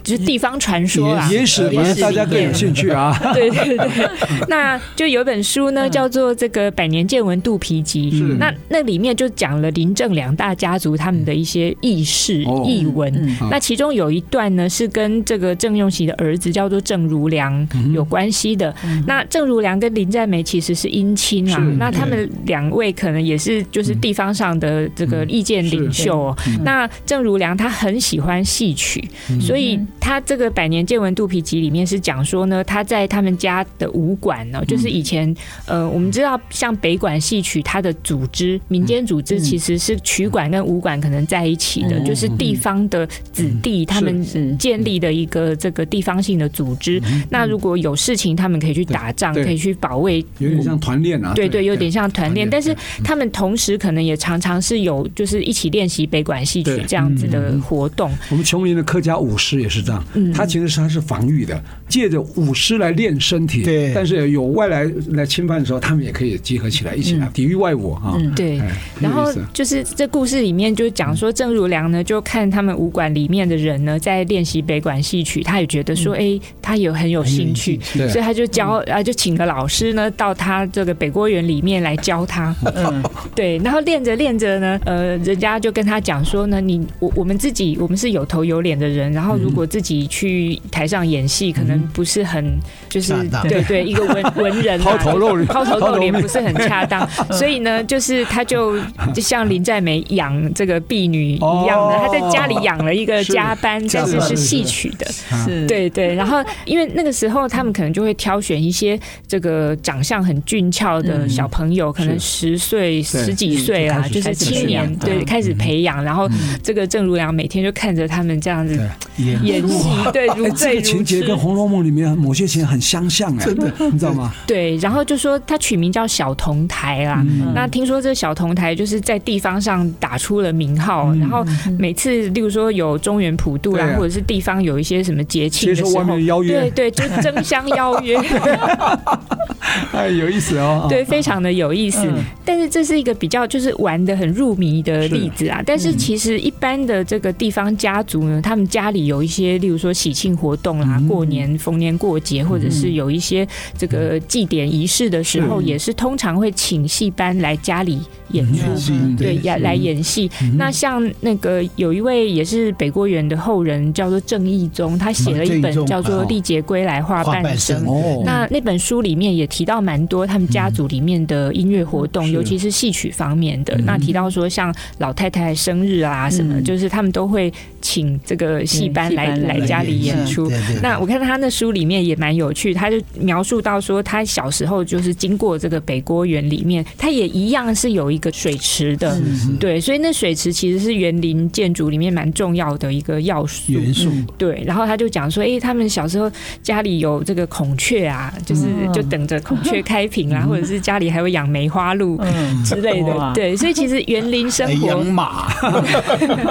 [0.02, 3.16] 就是地方传说啊，野史，大家更有兴趣啊。
[3.34, 4.08] 对 对对，
[4.48, 8.80] 那就有本书呢，叫做这个《百年见闻肚皮集》，那那。
[8.90, 18.74] 里面就讲了林郑两大家族他们的一些轶事軼闻，那其中有一段呢是跟这个郑用锡的儿子叫做郑如良有关系的。
[19.06, 26.36] 那郑如良跟林在梅其实是姻亲啊，那他们两位可能也是就是地方上的这个意见领袖哦。
[26.64, 29.06] 那郑如良他很喜欢戏曲，
[29.40, 35.32] 所以他这个《百年见闻肚皮集里面是讲说呢，他在他们家的武馆呢，就是以前
[35.70, 47.00] 呃，我们知道像北管戏曲，它的组织民间组织其实是曲管跟武馆可能在一起的，就是地方的子弟他们建立的一个这个地方性的组织。
[47.28, 51.32] 那如果有事情，他们可以去打仗，可以去保卫，有点像团练啊。
[51.34, 58.10] 对对，有点像团练，但是他们同时可能也常常是有就是一起练习北管戏曲这样子的活动。
[58.30, 60.04] 我们琼林的客家舞狮也是这样，
[60.34, 63.62] 他其实是他是防御的，借着舞狮来练身体。
[63.62, 68.16] 对，但是有外来来侵犯的时候，他们也可以集合起来，一起来抵御外侮啊。
[68.34, 68.58] 对，
[69.00, 82.54] 然后就是这故事里面就讲说，郑如良呢就看他们武馆里面的人呢在练习北管戏曲，他也觉得说，哎，他也很有兴趣，所以他就教啊，就请个老师呢到他这个北郭园里面来教他。
[82.76, 83.02] 嗯，
[83.34, 93.12] 对，然后练着练着呢，呃，人家就跟他讲说呢，你我我们自己我们是有头有脸的人，然后如果自己去台上演戏，可能不是很就是
[93.48, 98.78] 对对一个文 文人抛头露脸，抛头露脸不是很恰当， 所以呢，就是他就
[99.14, 105.06] 就像林在美养这个婢女一样的，他在家里养了一个家班，但是是戏曲的，
[105.44, 105.66] 是。
[105.66, 116.28] 对对，然后因为那个时候他们可能就会挑选一些这个长相很俊俏的小朋友，可能十岁十几岁啦，就是青年，对，开始培养，然后
[116.62, 118.74] 这个郑如良每天就看着他们这样子
[119.18, 120.90] 演戏，对，如醉如痴。
[120.90, 124.32] 情节跟《红楼梦》里面某些情节很相像哎，真的，你知道吗？
[124.46, 127.24] 对，然后就说他取名叫小同台啦。
[127.54, 131.44] 那听说这小同台就是在地方上打出了名号，然后
[131.78, 138.18] 每次例如说有中原普渡啦，或者是地方有一些什么节庆的时候，对对，就争相邀约。
[139.92, 140.86] 哎，有意思哦。
[140.88, 142.10] 对，非常的有意思。
[142.44, 145.62] 但是这是一个比较就是玩的很入迷的例子啊。
[145.64, 153.46] 但是其实一般的这个地方家族呢，他们家里有一些，例如说喜庆活动啦，过年逢年过节，或者是有一些
[153.76, 158.00] 这个祭典仪式的时候，也是通常会请戏班来家里
[158.32, 160.30] 演出，对，来来演戏。
[160.56, 167.84] 那像那个有一位也是北郭园的后人，叫做郑义宗，他写了一本叫做《历劫归来话半生》。
[168.24, 173.76] 那那本书里面也提到蛮多他们家族里面的音乐活动，尤其是戏曲方面的。
[173.84, 177.52] 那提到说像老太太生日啊什么，就是他们都会
[177.90, 180.48] 请这个戏班来来家里演出。
[180.80, 189.20] 那我看他那书里面也蛮有趣，他就描述到说他小时候就是经过这个北郭园里面，他也一样是有一个水池的，
[189.58, 193.72] 对，所以那水池其实是园林建筑里面蛮重要的一个要素。
[193.72, 194.08] 元素。
[194.38, 196.30] 对，然后他就讲说，哎，他们小时候
[196.62, 198.62] 家里有这个孔雀啊，就是
[198.94, 202.20] 就等着孔雀开屏啊，或者是家里还会养梅花鹿
[202.64, 203.32] 之类的。
[203.34, 205.48] 对，所以其实园林生活，养马，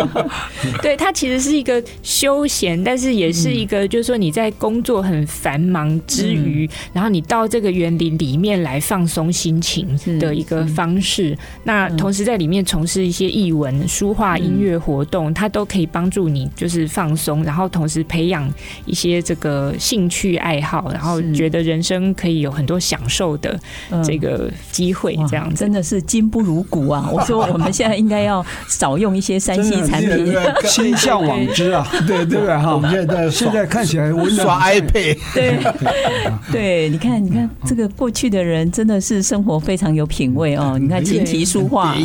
[0.81, 9.85] 对，他其实是一个休闲，但是也是一个，就是说你在工作很繁忙之余，然后你到这个园林里面来放松心情
[10.17, 11.37] 的一个方式。
[11.65, 18.49] 那同时在里面从事一些艺文、书画、音乐活动，它都可以帮助你就是放松，然后同时培养
[18.85, 23.59] 一些这个兴趣爱好，然后觉得人生可以有很多享受的
[24.01, 25.17] 这个机会。
[25.29, 27.09] 这样真的是金不如古啊！
[27.11, 31.87] 我说我们现在应该要少用一些三 C 产品，心向往之啊！
[32.05, 32.73] 对对对哈！
[32.75, 35.57] 我们现在 现在看起来我刷 iPad，对
[36.51, 40.77] 对，你看你看这个过去的人真的是生活非常有品味哦！
[40.79, 41.95] 你看琴棋书画，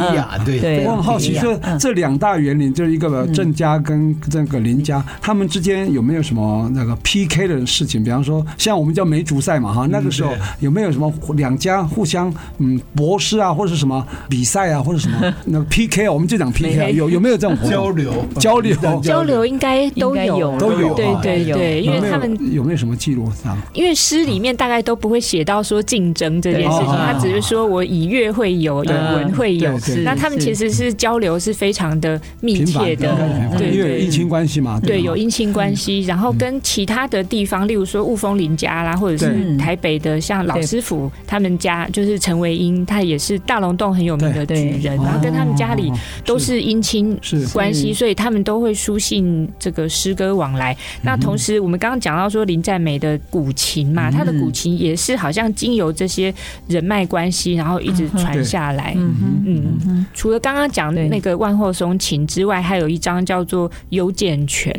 [0.45, 0.85] 对对。
[0.87, 8.03] 我很好奇，这这两大园林就是一个郑家跟这个林家，他们之间有没有什么那个 PK 的事情？
[8.03, 16.07] 比方说，像我们叫梅竹赛嘛哈，那个时候有没有什么两家互相嗯博士啊，或者是什么比赛啊，或者什么那个 PK？
[16.07, 19.44] 啊我们就讲 PK，有有没有这种交流交流交流？
[19.44, 23.30] 应该都有都有，对对对，因为他们有没有什么记录？
[23.30, 23.57] 上？
[23.72, 30.92] 因为诗里面大概都不会写到说竞争这件事情，他只是说我以乐会友，有文会友，那他们其实是。
[30.94, 33.14] 交流是非常的密切的，
[33.59, 45.92] 对，因为有姻亲关系嘛，对，有姻亲关系，然后跟其他的地方，例如说雾峰林家啦，或者是台北的像老师傅他们家，就是陈维英，他也是大龙洞很有名的举人，然后跟他们家里
[46.24, 47.18] 都是姻亲
[47.52, 50.77] 关系，所以他们都会书信这个诗歌往来。
[51.03, 56.33] 那同时，我们刚刚讲到说林在美的古琴嘛，他的古琴也是好像经由这些
[56.68, 58.92] 人脉关系，然后一直传下来。
[58.94, 59.14] 嗯
[59.47, 64.70] 嗯，除了刚刚讲的那个万壑松琴之外，还有一张叫做《幽涧泉》。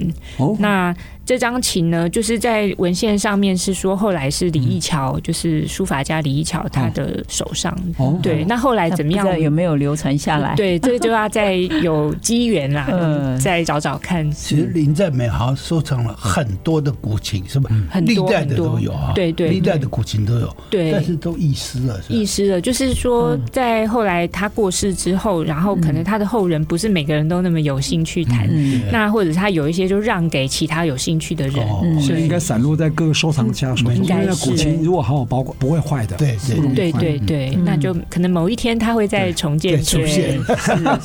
[0.60, 7.76] 那这张琴呢，就是在文献上面是说，后来是李义桥，嗯、就是书法家李义桥他的手上。
[7.98, 9.26] 哦，对，那后来怎么样？
[9.40, 10.54] 有没有流传下来？
[10.56, 14.30] 对，这个就要再有机缘啦， 嗯，再找找看。
[14.32, 17.72] 其实林在美好像收藏了很多的古琴，是吧？
[17.90, 22.62] 很多历代的都有啊，对对，历代的古琴都有，对，但是都遗失了，遗失了。
[22.62, 28.48] 就是说，在后来他过世之后，然后可能他的后人不是每个人都那么有兴趣弹，
[28.92, 32.02] 那或者他有一些就让给其他有兴趣的人。
[32.02, 33.96] 所以应该散落在各个收藏家手中。
[33.96, 36.16] 因为古琴如果好好保管，不会坏的。
[36.18, 36.36] 对
[36.76, 40.40] 对对对，那就可能某一天他会再重建出现。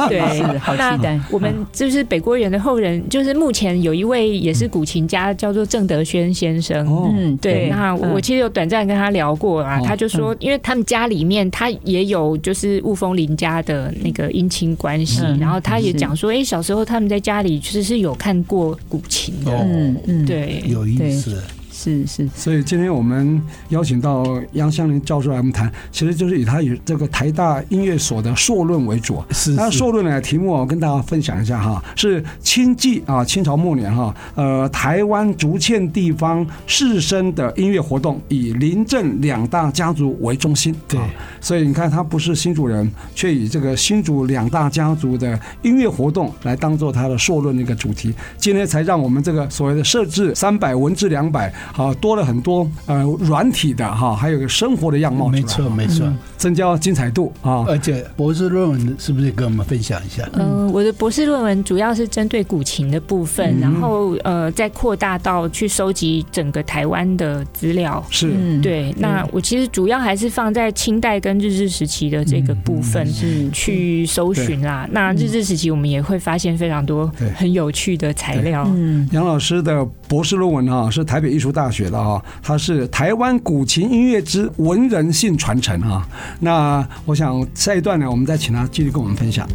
[0.09, 1.19] 对， 好期待。
[1.31, 6.87] 我们就是北郭园的后人，就是目前有一位也是古琴家，叫做郑德轩先生。
[7.17, 7.69] 嗯，对。
[7.69, 19.53] 那我其实有短暂跟他聊过啊，他就说，因为他们家里面他也有就是雾峰林家的那个姻亲关系，然后他也讲说，哎，小时候他们在家里其实是有看过古琴的。
[19.53, 20.63] 嗯嗯，对。
[20.67, 21.43] 有意思。
[21.83, 23.41] 是是，所以今天我们
[23.71, 29.25] 邀请到杨香林教授来我们谈，其实就是以他以这个台大音乐所的硕论为主。
[29.31, 40.75] 是，那硕论呢题目我跟大家分享一下哈，是清纪啊，清朝末年哈，呃，台湾竹堑地方士绅的音乐活动，以林郑两大家族为中心。
[40.87, 41.01] 对，
[41.41, 48.13] 所以你看他不是新主人，却以这个新竹两大家族的音乐活动来当做他的硕论的一个主题。
[48.37, 51.51] 今天才让我们这个所谓的设置三百文治两百。
[51.73, 56.07] 好，多了很多呃软体的哈，还有个生活的样貌，没错没错，
[56.37, 57.65] 增加精彩度啊！
[57.69, 60.29] 而且博士论文是不是跟我们分享一下？
[60.33, 68.05] 嗯，我的博士论文主要是针对古琴的部分，然后呃再扩大到去收集整个台湾的资料。
[68.11, 68.93] 是，对。
[68.99, 74.89] 那我其实主要还是放在清代跟日治时期的这个部分是去搜寻啦。
[74.91, 78.65] 那日治时期我们也会发现非常多很有趣的材料。
[78.75, 81.60] 嗯，杨老师的博士论文哈是台北艺术大。
[81.61, 86.09] 大学的啊，他是台湾古琴音乐之文人性传承啊。
[86.41, 89.47] 那我想下一段呢，我们再请他继续跟我们分享。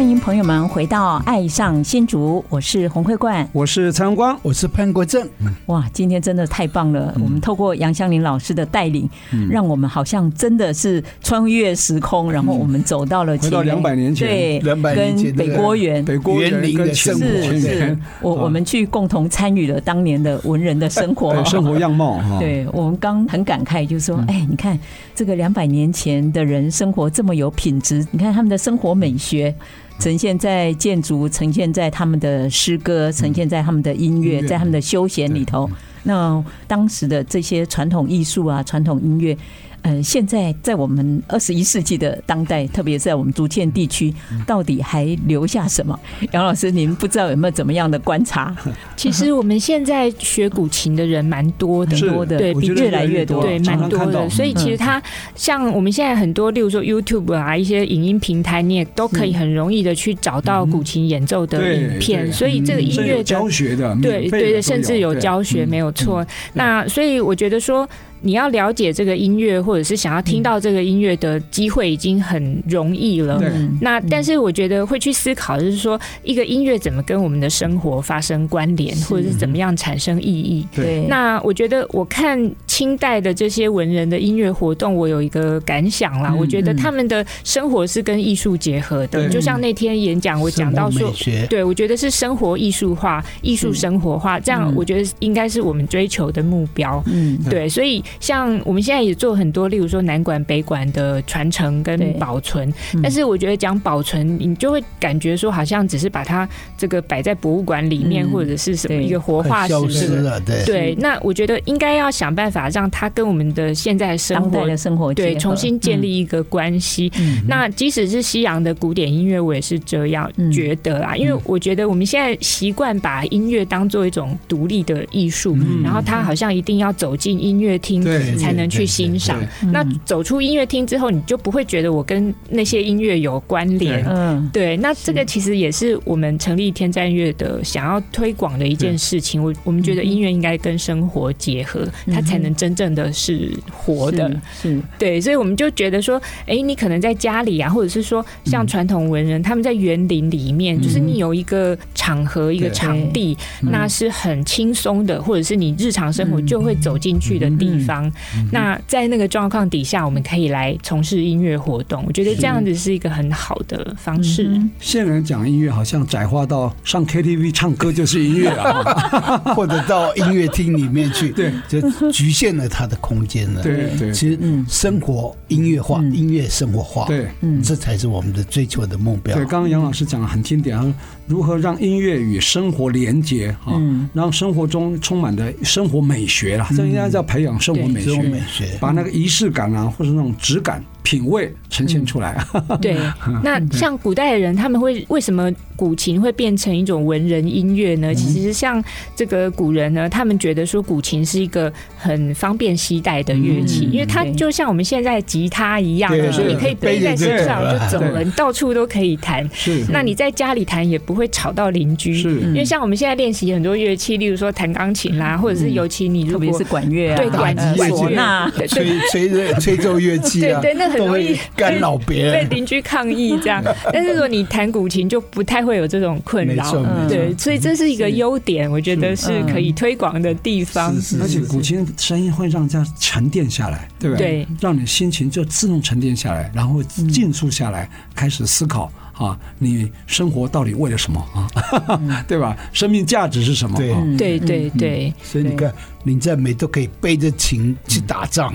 [0.00, 5.28] 欢迎朋友们回到《爱上新竹》，我是洪慧冠，我是蔡荣光，我是潘国正。
[5.66, 7.12] 哇，今天真的太棒了！
[7.16, 22.18] 嗯、我们透过杨香林老师的带领，嗯、让我们好像真的是穿越时空，然后我们走到了回到两百年前，对，两百年前北郭园，北郭园的生活，是是，我我们去共同参与了当年的文人的生活，生活样貌。
[22.38, 24.78] 对，我们刚很感慨，就是说，哎，你看
[25.14, 29.54] 这个两百年前的人生活这么有品质，你看他们的生活美学。
[30.00, 35.68] 呈现在建筑，呈现在他们的诗歌，呈现在他们的音乐，在他们的休闲里头。
[36.04, 39.36] 那当时的这些传统艺术啊，传统音乐。
[39.82, 44.12] 嗯，现在在我们二十一世纪的当代，特别是在我们竹堑地区，
[44.46, 45.98] 到底还留下什么？
[46.32, 48.54] 杨老师，您不知道有没有怎么样的观察？
[48.94, 54.28] 其实我们现在学古琴的人蛮多的，多的，对，比越来越多，对，蛮多的。
[54.28, 55.02] 所以其实它
[55.34, 62.30] 像我们现在很多，例如说 YouTube 啊，一些影音平台，你也都可以很容易的去找到古琴演奏的影片。
[62.32, 66.26] 所以这个音乐教学的，对对对，甚至有教学，没有错。
[66.52, 67.88] 那所以我觉得说。
[68.22, 73.40] 你要了解这个音乐，或者是想要听到这个音乐的机会已经很容易了。
[73.42, 80.66] 嗯、那但是我觉得会去思考，就是说一个音乐怎么跟我们的生活发生关联，或者是怎么样产生意义。
[80.74, 81.06] 对。
[81.08, 82.50] 那我觉得我看
[82.80, 86.34] 清代的这些文人的音乐活动，我有一个感想啦。
[86.34, 89.28] 我觉得他们的生活是跟艺术结合的。
[89.28, 91.12] 就像那天演讲，我讲到说，
[91.50, 97.02] 对，我觉得是生活艺术化、艺术生活化，这样我觉得应该是我们追求的目标。
[97.06, 98.02] 嗯，对，所以。
[98.18, 102.72] 像我们现在也做很多，例如说南管、北管的传承跟保存。
[103.02, 110.40] 但是我觉得讲保存，你就会感觉说好像只是把它这个摆在博物馆里面，或者是什么一个活化石的。
[110.64, 117.12] 对，那我觉得应该要想办法让它跟我们的现在生活的生活对重新建立一个关系。
[117.46, 121.14] 那即使是西洋的古典音乐，我也是这样觉得啦。
[121.16, 125.54] 因为我觉得我们现在习惯把音乐当做一种独立的艺术，
[125.84, 127.90] 然后它好像一定要走进音乐厅。
[127.90, 129.42] 厅才能去欣赏。
[129.72, 134.04] 那走出音乐厅之后，你就不会觉得我跟那些音乐有关联。
[134.06, 134.76] 嗯，对。
[134.76, 139.42] 那这个其实也是我们成立天赞乐的想要推广的一件事情。
[139.42, 144.30] 我我们觉得音乐应该跟生活结合，它才能真正的是活的。
[144.60, 145.18] 是，对。
[145.18, 158.10] 所以我们就觉得说，哎，你可能在家里啊，或者是说像传统文人，他们在园林里面，就是你有一个场合、一个场地，那是很轻松的，或者是你日常生活就会走进去的地方。
[158.52, 162.04] 那在那个状况底下，我们可以来从事音乐活动。
[162.06, 164.50] 我觉得这样子是一个很好的方式。
[164.80, 168.82] 现在人讲音乐，好像窄化到上 KTV 唱歌就是音乐啊，
[169.54, 173.62] 或者到音乐厅里面去，对，就局限了它的空间了。
[173.62, 177.28] 对对，其实生活音乐化，音乐生活化，对，
[177.62, 179.36] 这才是我们的追求的目标。
[179.36, 180.94] 对，刚刚杨老师讲的很经典啊。
[181.26, 183.78] 如何让音乐与生活连接啊？
[184.14, 190.82] 让生活中充满的生活美学啦，这应该叫培养生活美学，把那个仪式感啊，或者那种质感。
[191.10, 192.30] 品味呈现出来。
[192.30, 192.62] 啊！
[192.80, 192.96] 对，
[193.42, 198.14] 那像古代的人，他们会为什么古琴会变成一种文人音乐呢？
[198.14, 198.80] 其实像
[199.16, 209.48] 这个古人呢，他们觉得说古琴是一个很方便携带的乐器，因为它就像我们现在吉他一样，就是你可以背在身上就走了，你到处都可以弹。
[209.52, 212.14] 是，那你在家里弹也不会吵到邻居。
[212.14, 223.62] 是，因为像我们现在练习很多乐器，例如说弹钢琴啦，或者是尤其你如果是管乐啊，对管唢呐，吹吹吹奏乐器啊，对对，那很容易干扰别人，被邻居抗议这样。
[223.92, 226.72] 但是如果你弹古琴就不太会有这种困扰，
[227.08, 230.94] 对，所以这是一个优点，我觉得是可以推广的地方。
[231.20, 234.46] 而且古琴声音会让人家沉淀下来，对不对？
[234.60, 242.24] 让你心情就自动沉淀下来，然后静肃下来，开始思考啊，你生活到底为了什么啊？
[242.26, 242.56] 对吧？
[242.72, 243.76] 生命价值是什么？
[243.78, 245.72] 对对对对，所以你看。
[246.04, 248.54] 林赞美都可以背着琴去打仗，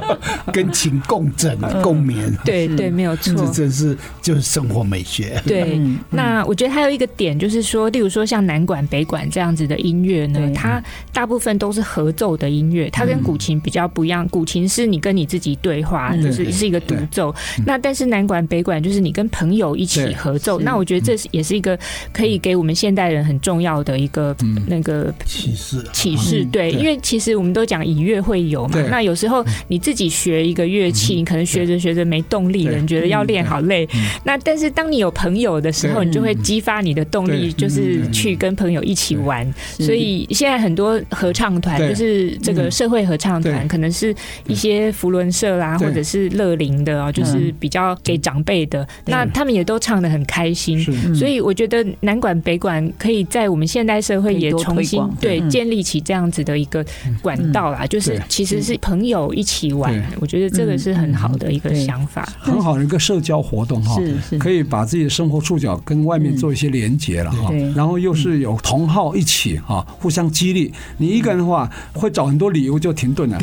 [0.52, 2.30] 跟琴共振、共眠。
[2.44, 5.40] 对对，没有错，这真是就是生活美学。
[5.46, 5.80] 对，
[6.10, 10.82] 那我觉得还有一个点就是说，例如说像南管、北管这样子的音乐呢，它
[11.14, 14.28] 大部分都是合奏的音乐，它跟古琴比较不一样。
[14.28, 17.34] 古琴是你跟你自己对话，就是是一个独奏。
[17.64, 20.60] 那但是南管、北管就是你跟朋友一起合奏。
[20.60, 21.78] 那我觉得这是也是一个
[22.12, 24.36] 可以给我们现代人很重要的一个
[24.66, 25.82] 那个启示。
[25.94, 26.81] 启示对。
[26.82, 33.88] 因为其实我们都讲以乐会友嘛，那有时候你自己学一个乐器，你可能学着学着没动力了，你觉得要练好累。
[34.24, 39.48] 那但是当你有朋友的时候，你就会激发你的动力，就是去跟朋友一起玩。
[39.78, 44.12] 所以现在很多合唱团，就是这个社会合唱团，可能是
[44.48, 48.86] 一些福伦社啦，或者是乐龄的啊，就是比较给长辈的。
[49.06, 50.82] 那他们也都唱的很开心。
[51.14, 55.40] 所以我觉得南管北管可以在我们现代社会也重新对。
[55.52, 56.84] 建立起这样子的一个
[57.20, 64.00] 管道啦，就是其实是朋友一起玩，我觉得这个是很好的一个想法，很好的一个社交活动哈，
[64.40, 70.72] 可以把自己的生活触角跟外面做一些连接了哈，然后又是有同好一起哈，互相激励。
[70.96, 73.38] 你一个人的话会找很多理由就停顿了，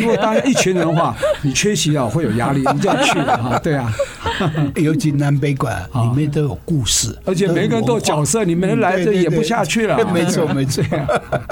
[0.00, 3.92] 如果当一群人的话， 你缺席啊会有压力，你就要去了哈，对啊，
[4.76, 10.84] 尤其南北馆里面都有故事，而且每个人都有角色，你没人来这演不下去了，没 错没错，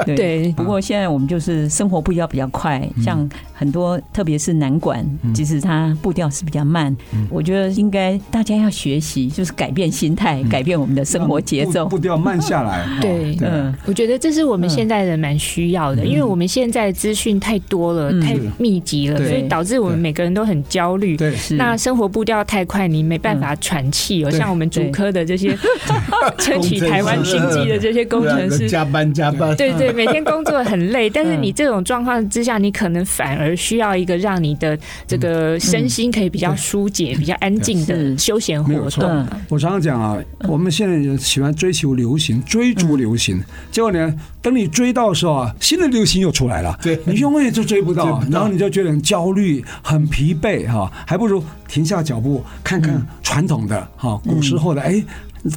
[0.04, 1.66] 对，不过现在我们就是。
[1.68, 5.04] 生活步调比较快，像很多，特别是南管，
[5.34, 6.94] 其实它步调是比较慢。
[7.30, 12.86] 我觉得应该大家要学习，就是改变心态，改变我们的生活节奏，步调慢下来。
[13.00, 21.16] 对，嗯，我觉得这是我们现在人蛮需要的，因为我们现在资讯太多了，太密集了，所以导致我们每个人都很焦虑。
[21.16, 24.30] 对，那生活步调太快，你没办法喘气哦。
[24.30, 25.56] 像我们主科的这些
[26.38, 31.52] 撑起台湾经济的这些工程师，加班加班，对对，每天工作很累，但是你。
[31.56, 39.26] 这种状况之下，你可能反而需要一个让你的这个身心可以比较疏解、比较安静的休闲活动。
[39.48, 55.02] 我常常讲啊，我们现在喜欢追求流行、追逐流行，结果呢，等你追到的时候啊，新的流行又出来了，对，你永远就追不到，然后你就觉得很焦虑、很疲惫哈，还不如停下脚步看看传统的哈，古时候的哎。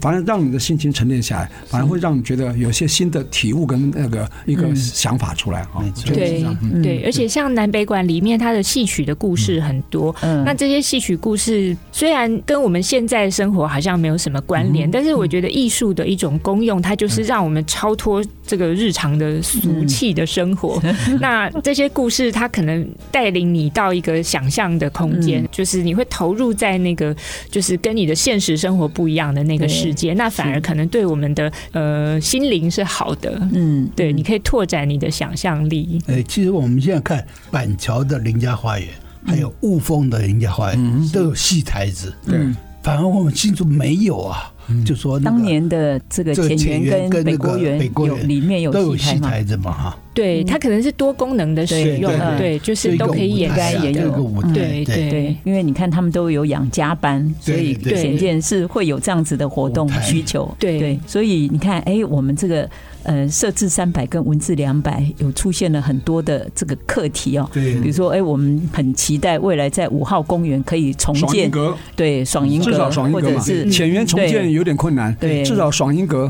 [0.01, 5.83] 反而让你的心情沉淀下来，反而会让你觉得有些新的体悟跟那个一个想法出来啊。
[6.05, 6.45] 对
[6.81, 10.15] 对，而且像南北馆里面，它的戏曲的故事很多。
[10.21, 20.81] 嗯，那这些戏曲故事虽然跟我们现在生活好像没有什么关联，但是我觉得艺术的一种功用，它就是让我们超脱这个日常的俗气的生活。
[21.21, 27.15] 那这些故事，它可能带领你到一个想象的空间，就是你会投入在那个
[27.51, 30.15] 就是跟你的现实生活不一样的那个世界。
[30.15, 33.39] 那反而可能对我们的呃心灵是好的。
[33.53, 36.01] 嗯，对，你可以拓展你的想象力。
[36.07, 38.87] 哎，其实我们现在看板桥的林家花园，
[39.27, 42.11] 还有雾峰的林家花园，都有戏台子。
[42.25, 42.39] 对，
[42.81, 44.51] 反而我们新竹没有啊。
[44.85, 49.71] 就说当年的这个前园跟北郭园有里面有戏台子嘛。
[49.71, 54.11] 哈，对，它可能是多功能的使用，对，就是都可以掩盖也有
[54.53, 60.79] 对对，因为你看他们都有养家班，所以显见是会有这样子的活动需求，对。
[60.79, 62.69] 对，所以你看，哎，我们这个。
[63.03, 71.49] 呃，设置三百跟文字两百有出现了很多的这个课题哦，对，比如说，哎，我们很期待未来在五号公园可以重建，
[71.95, 73.41] 对，爽银阁，至少爽银阁嘛，
[73.71, 76.29] 浅园重建有点困难，对，至少爽银阁，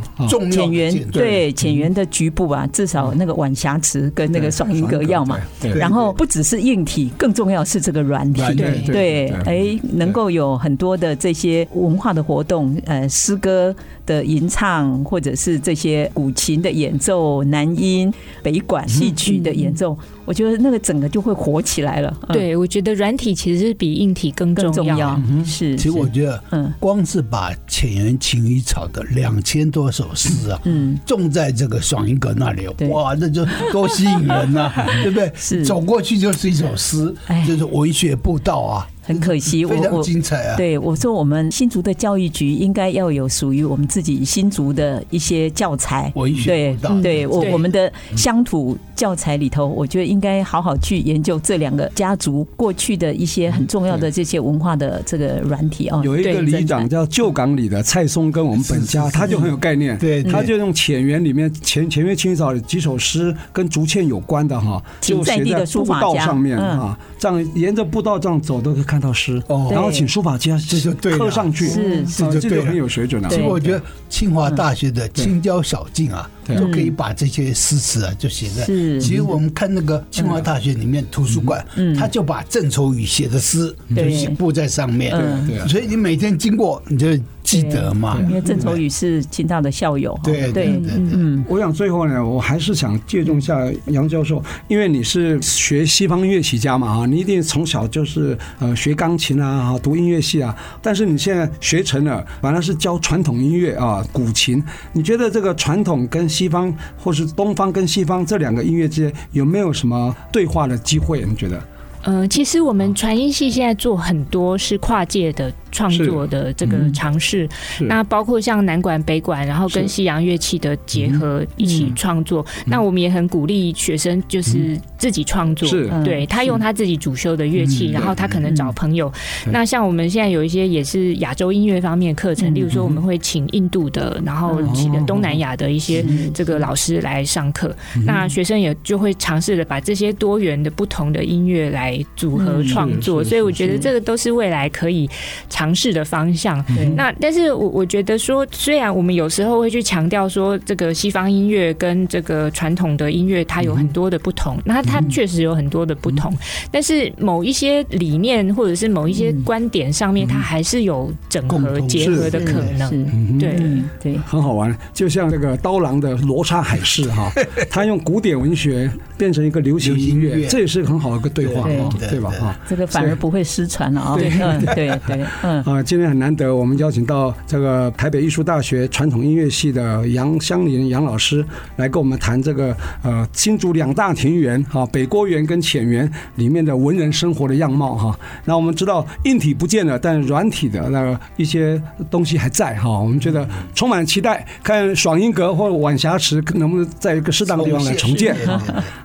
[0.52, 5.40] 浅园对浅园的局部啊，至少那个晚霞池跟那个爽音格要嘛，
[5.76, 13.76] 然后不只是硬体，更重要是这个软体，对对，哎，能够有很多的这些文化的活动，呃，诗歌
[14.06, 16.60] 的吟唱，或者是这些古琴。
[16.60, 18.14] 的演奏，南音
[18.44, 19.98] 北管戏曲的演奏，
[20.30, 22.16] 我觉得那个整个就会火起来了。
[22.32, 25.20] 对，我觉得软体其实是比硬体更重要。
[25.44, 34.72] 是，其实我觉得，嗯，光是把浅园晴雨草的两千多首诗啊，嗯，种在这个爽音阁那里，哇，那就多吸引人呐，
[35.02, 35.32] 对不对？
[35.36, 37.12] 是，走过去就是一首诗，
[37.48, 38.88] 就是文学步道啊。
[39.10, 40.56] 很可惜， 我我精彩啊！
[40.56, 46.12] 对我说，我们新竹的教育局应该要有属于我们自己新竹的一些教材。
[46.16, 56.04] 文学对，对我我们的乡土教材里头，我觉得应该好好去研究这两个家族过去的一些很重要的这些文化的这个软体哦。
[56.06, 68.99] 有一个里长叫旧港里的蔡松，跟我们本家他就很有概念，对，他就用浅园里面前前面清扫几首诗跟竹堑有关的哈，就写在步道上面啊，这样沿着步道这样走都可以看。
[69.00, 69.42] 到诗，
[69.72, 71.68] 然后请书法家这就刻上去，
[72.06, 73.30] 是这就很有水准了。
[73.30, 78.66] 其实我觉得清华大学的青椒小径啊，都可以把这些诗词啊就写在。
[79.00, 81.66] 其实我们看那个清华大学里面图书馆，
[81.98, 85.12] 他就把郑愁予写的诗就写布在上面。
[85.48, 87.08] 对，所以你每天经过你就。
[87.50, 88.18] 记得嘛？
[88.30, 90.18] 因为郑愁予是清大的校友。
[90.24, 100.56] 对对对，嗯，我想最后呢，我还是想借重一下杨教授，因为你是学西方音乐起家嘛，啊，你一定从小就是呃学钢琴啊，读音乐系啊。
[100.82, 104.64] 但是你现在学成了，反而是教传统音乐啊，古琴。
[104.94, 111.26] 你觉得这个传统跟西方，或是东方跟西方这两个音乐之间有没有什么对话的机会？
[111.26, 111.60] 你觉得？
[112.04, 115.52] 嗯、呃，其实我们传音系现在做很多是跨界的。
[115.72, 117.48] 创作的这个尝试，
[117.82, 122.44] 那包括像南管、北管，然后跟西洋乐器的结合一起创作。
[122.66, 125.70] 那我们也很鼓励学生就是自己创作，
[126.04, 129.14] 对，他用他自己主修的乐器，然后他可能找朋友。
[129.52, 137.72] 那像我们现在有一些也是亚洲音乐方面课程，例如说我们会请印度的，然后请的东南亚的一些这个老师来上课。
[138.08, 143.24] 那学生也就会尝试着把这些多元的不同的音乐来组合创作。
[143.24, 145.10] 所以我觉得这个都是未来可以。
[145.50, 146.64] 尝试的方向，
[146.96, 156.34] 那但是我我觉得说，虽然我们有时候会去强调说，这个西方音乐跟这个传统的音乐它有很多的不同，那它确实有很多的不同，
[156.72, 163.40] 但是某一些理念或者是某一些观点上面，它还是有整合结合的可能。
[163.40, 163.56] 对
[164.02, 167.32] 对，很好玩，就像这个刀郎的《罗刹海市》哈，
[167.70, 171.68] 他用古典文学变成一个流行音乐，这也是很好的一个对话，
[172.10, 172.30] 对吧？
[172.32, 174.16] 哈，这个反而不会失传了啊。
[174.16, 174.30] 对
[174.76, 175.26] 对对。
[175.44, 188.18] 嗯啊，今天很难得，我们邀请到这个台北艺术大学传统音乐系的杨香林杨老师来跟我们谈这个呃新竹两大庭园哈，北郭园跟浅园里面的文人生活的样貌哈。
[188.46, 192.90] 那我们知道硬体不见了，但软体的那个一些东西还在哈。
[192.90, 198.36] 我们觉得充满期待，看爽音阁或晚霞池能不能在一个适当的地方来重建。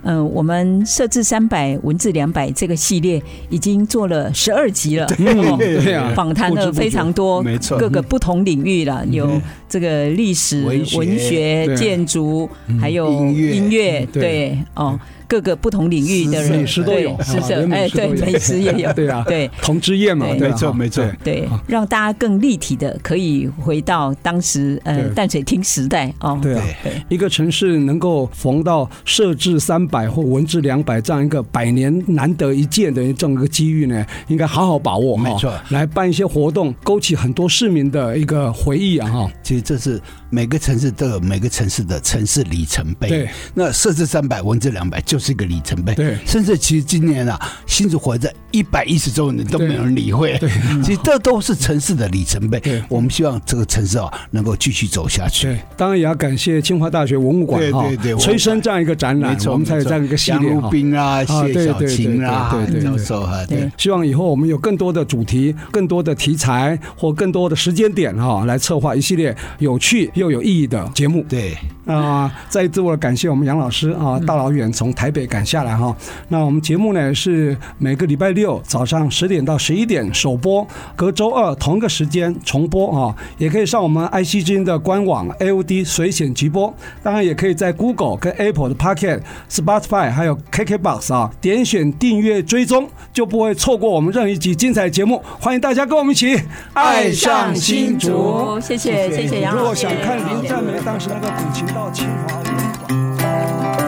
[0.03, 5.05] 嗯，我们设置三百文字两百这个系列已经做了十二集了。
[5.57, 6.13] 对啊。
[6.33, 7.43] 谈了非常多，
[7.77, 12.49] 各个不同领域了，有这个历史、文学、建筑，
[12.79, 14.99] 还有音乐，对哦。
[15.27, 26.63] 各个不同领域的人，美食都有，是是， 哎，对，美食也有，对啊，对，同之宴嘛，没错，没错，对，让大家更立体的可以回到当时呃淡水厅时代哦，对啊，
[27.09, 50.49] 一个城市能够逢到设置三百或文治两百这样一个百年难得一见的这么一个机遇呢，应该好好把握，没错，来办一些活动，勾起很多市民的一个回忆啊，哈，其实这是每个城市都有每个城市的城市里程碑，对，那设置三百文治两百就是一个里程碑，对，甚至其实今年啊，新竹活在一百一十周年都没有人理会，对，
[50.83, 60.61] 其实这都是城市的里程碑，对，我们希望这个城市啊能够继续走下去，对，当然也要感谢清华大学文物馆哈，对对，催生这样一个展览，我们才有这样一个系列，杨
[60.93, 71.55] 啊，谢小琴啊，对对教授哈，对，希望以后我们有更多的主题、更多的题材或更多的时间点哈，来策划一系列有趣又有意义的节目，对。
[71.85, 75.95] 啊，再一次我感谢我们杨老师啊，大老远从台北赶下来哈。
[76.29, 83.15] 那我们节目呢是每个礼拜六早上十点到十一点首播，隔周二同个时间重播啊。
[83.37, 95.21] 也可以上我们 IC 之音的官网 AOD 随选直播，当然也可以在 Google 跟 Apple 的 Pocket、Spotify 还有 KKBox 啊点选订阅追踪，就不会错过我们任意一集精彩节目。
[95.39, 96.41] 欢迎大家跟我们一起
[96.73, 99.85] 爱上新竹，谢谢谢谢杨老师。
[99.85, 101.65] 如果想看林占梅当时那个古琴。
[101.75, 103.84] 到清华。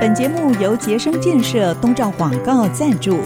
[0.00, 3.18] 本节目由杰生建设东照广告赞助。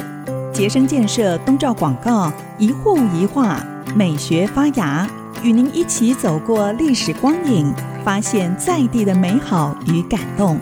[0.52, 3.64] 杰生建设东照广告一户一画，
[3.94, 5.08] 美学发芽，
[5.44, 7.72] 与您一起走过历史光影，
[8.04, 10.58] 发现在地的美好与感动。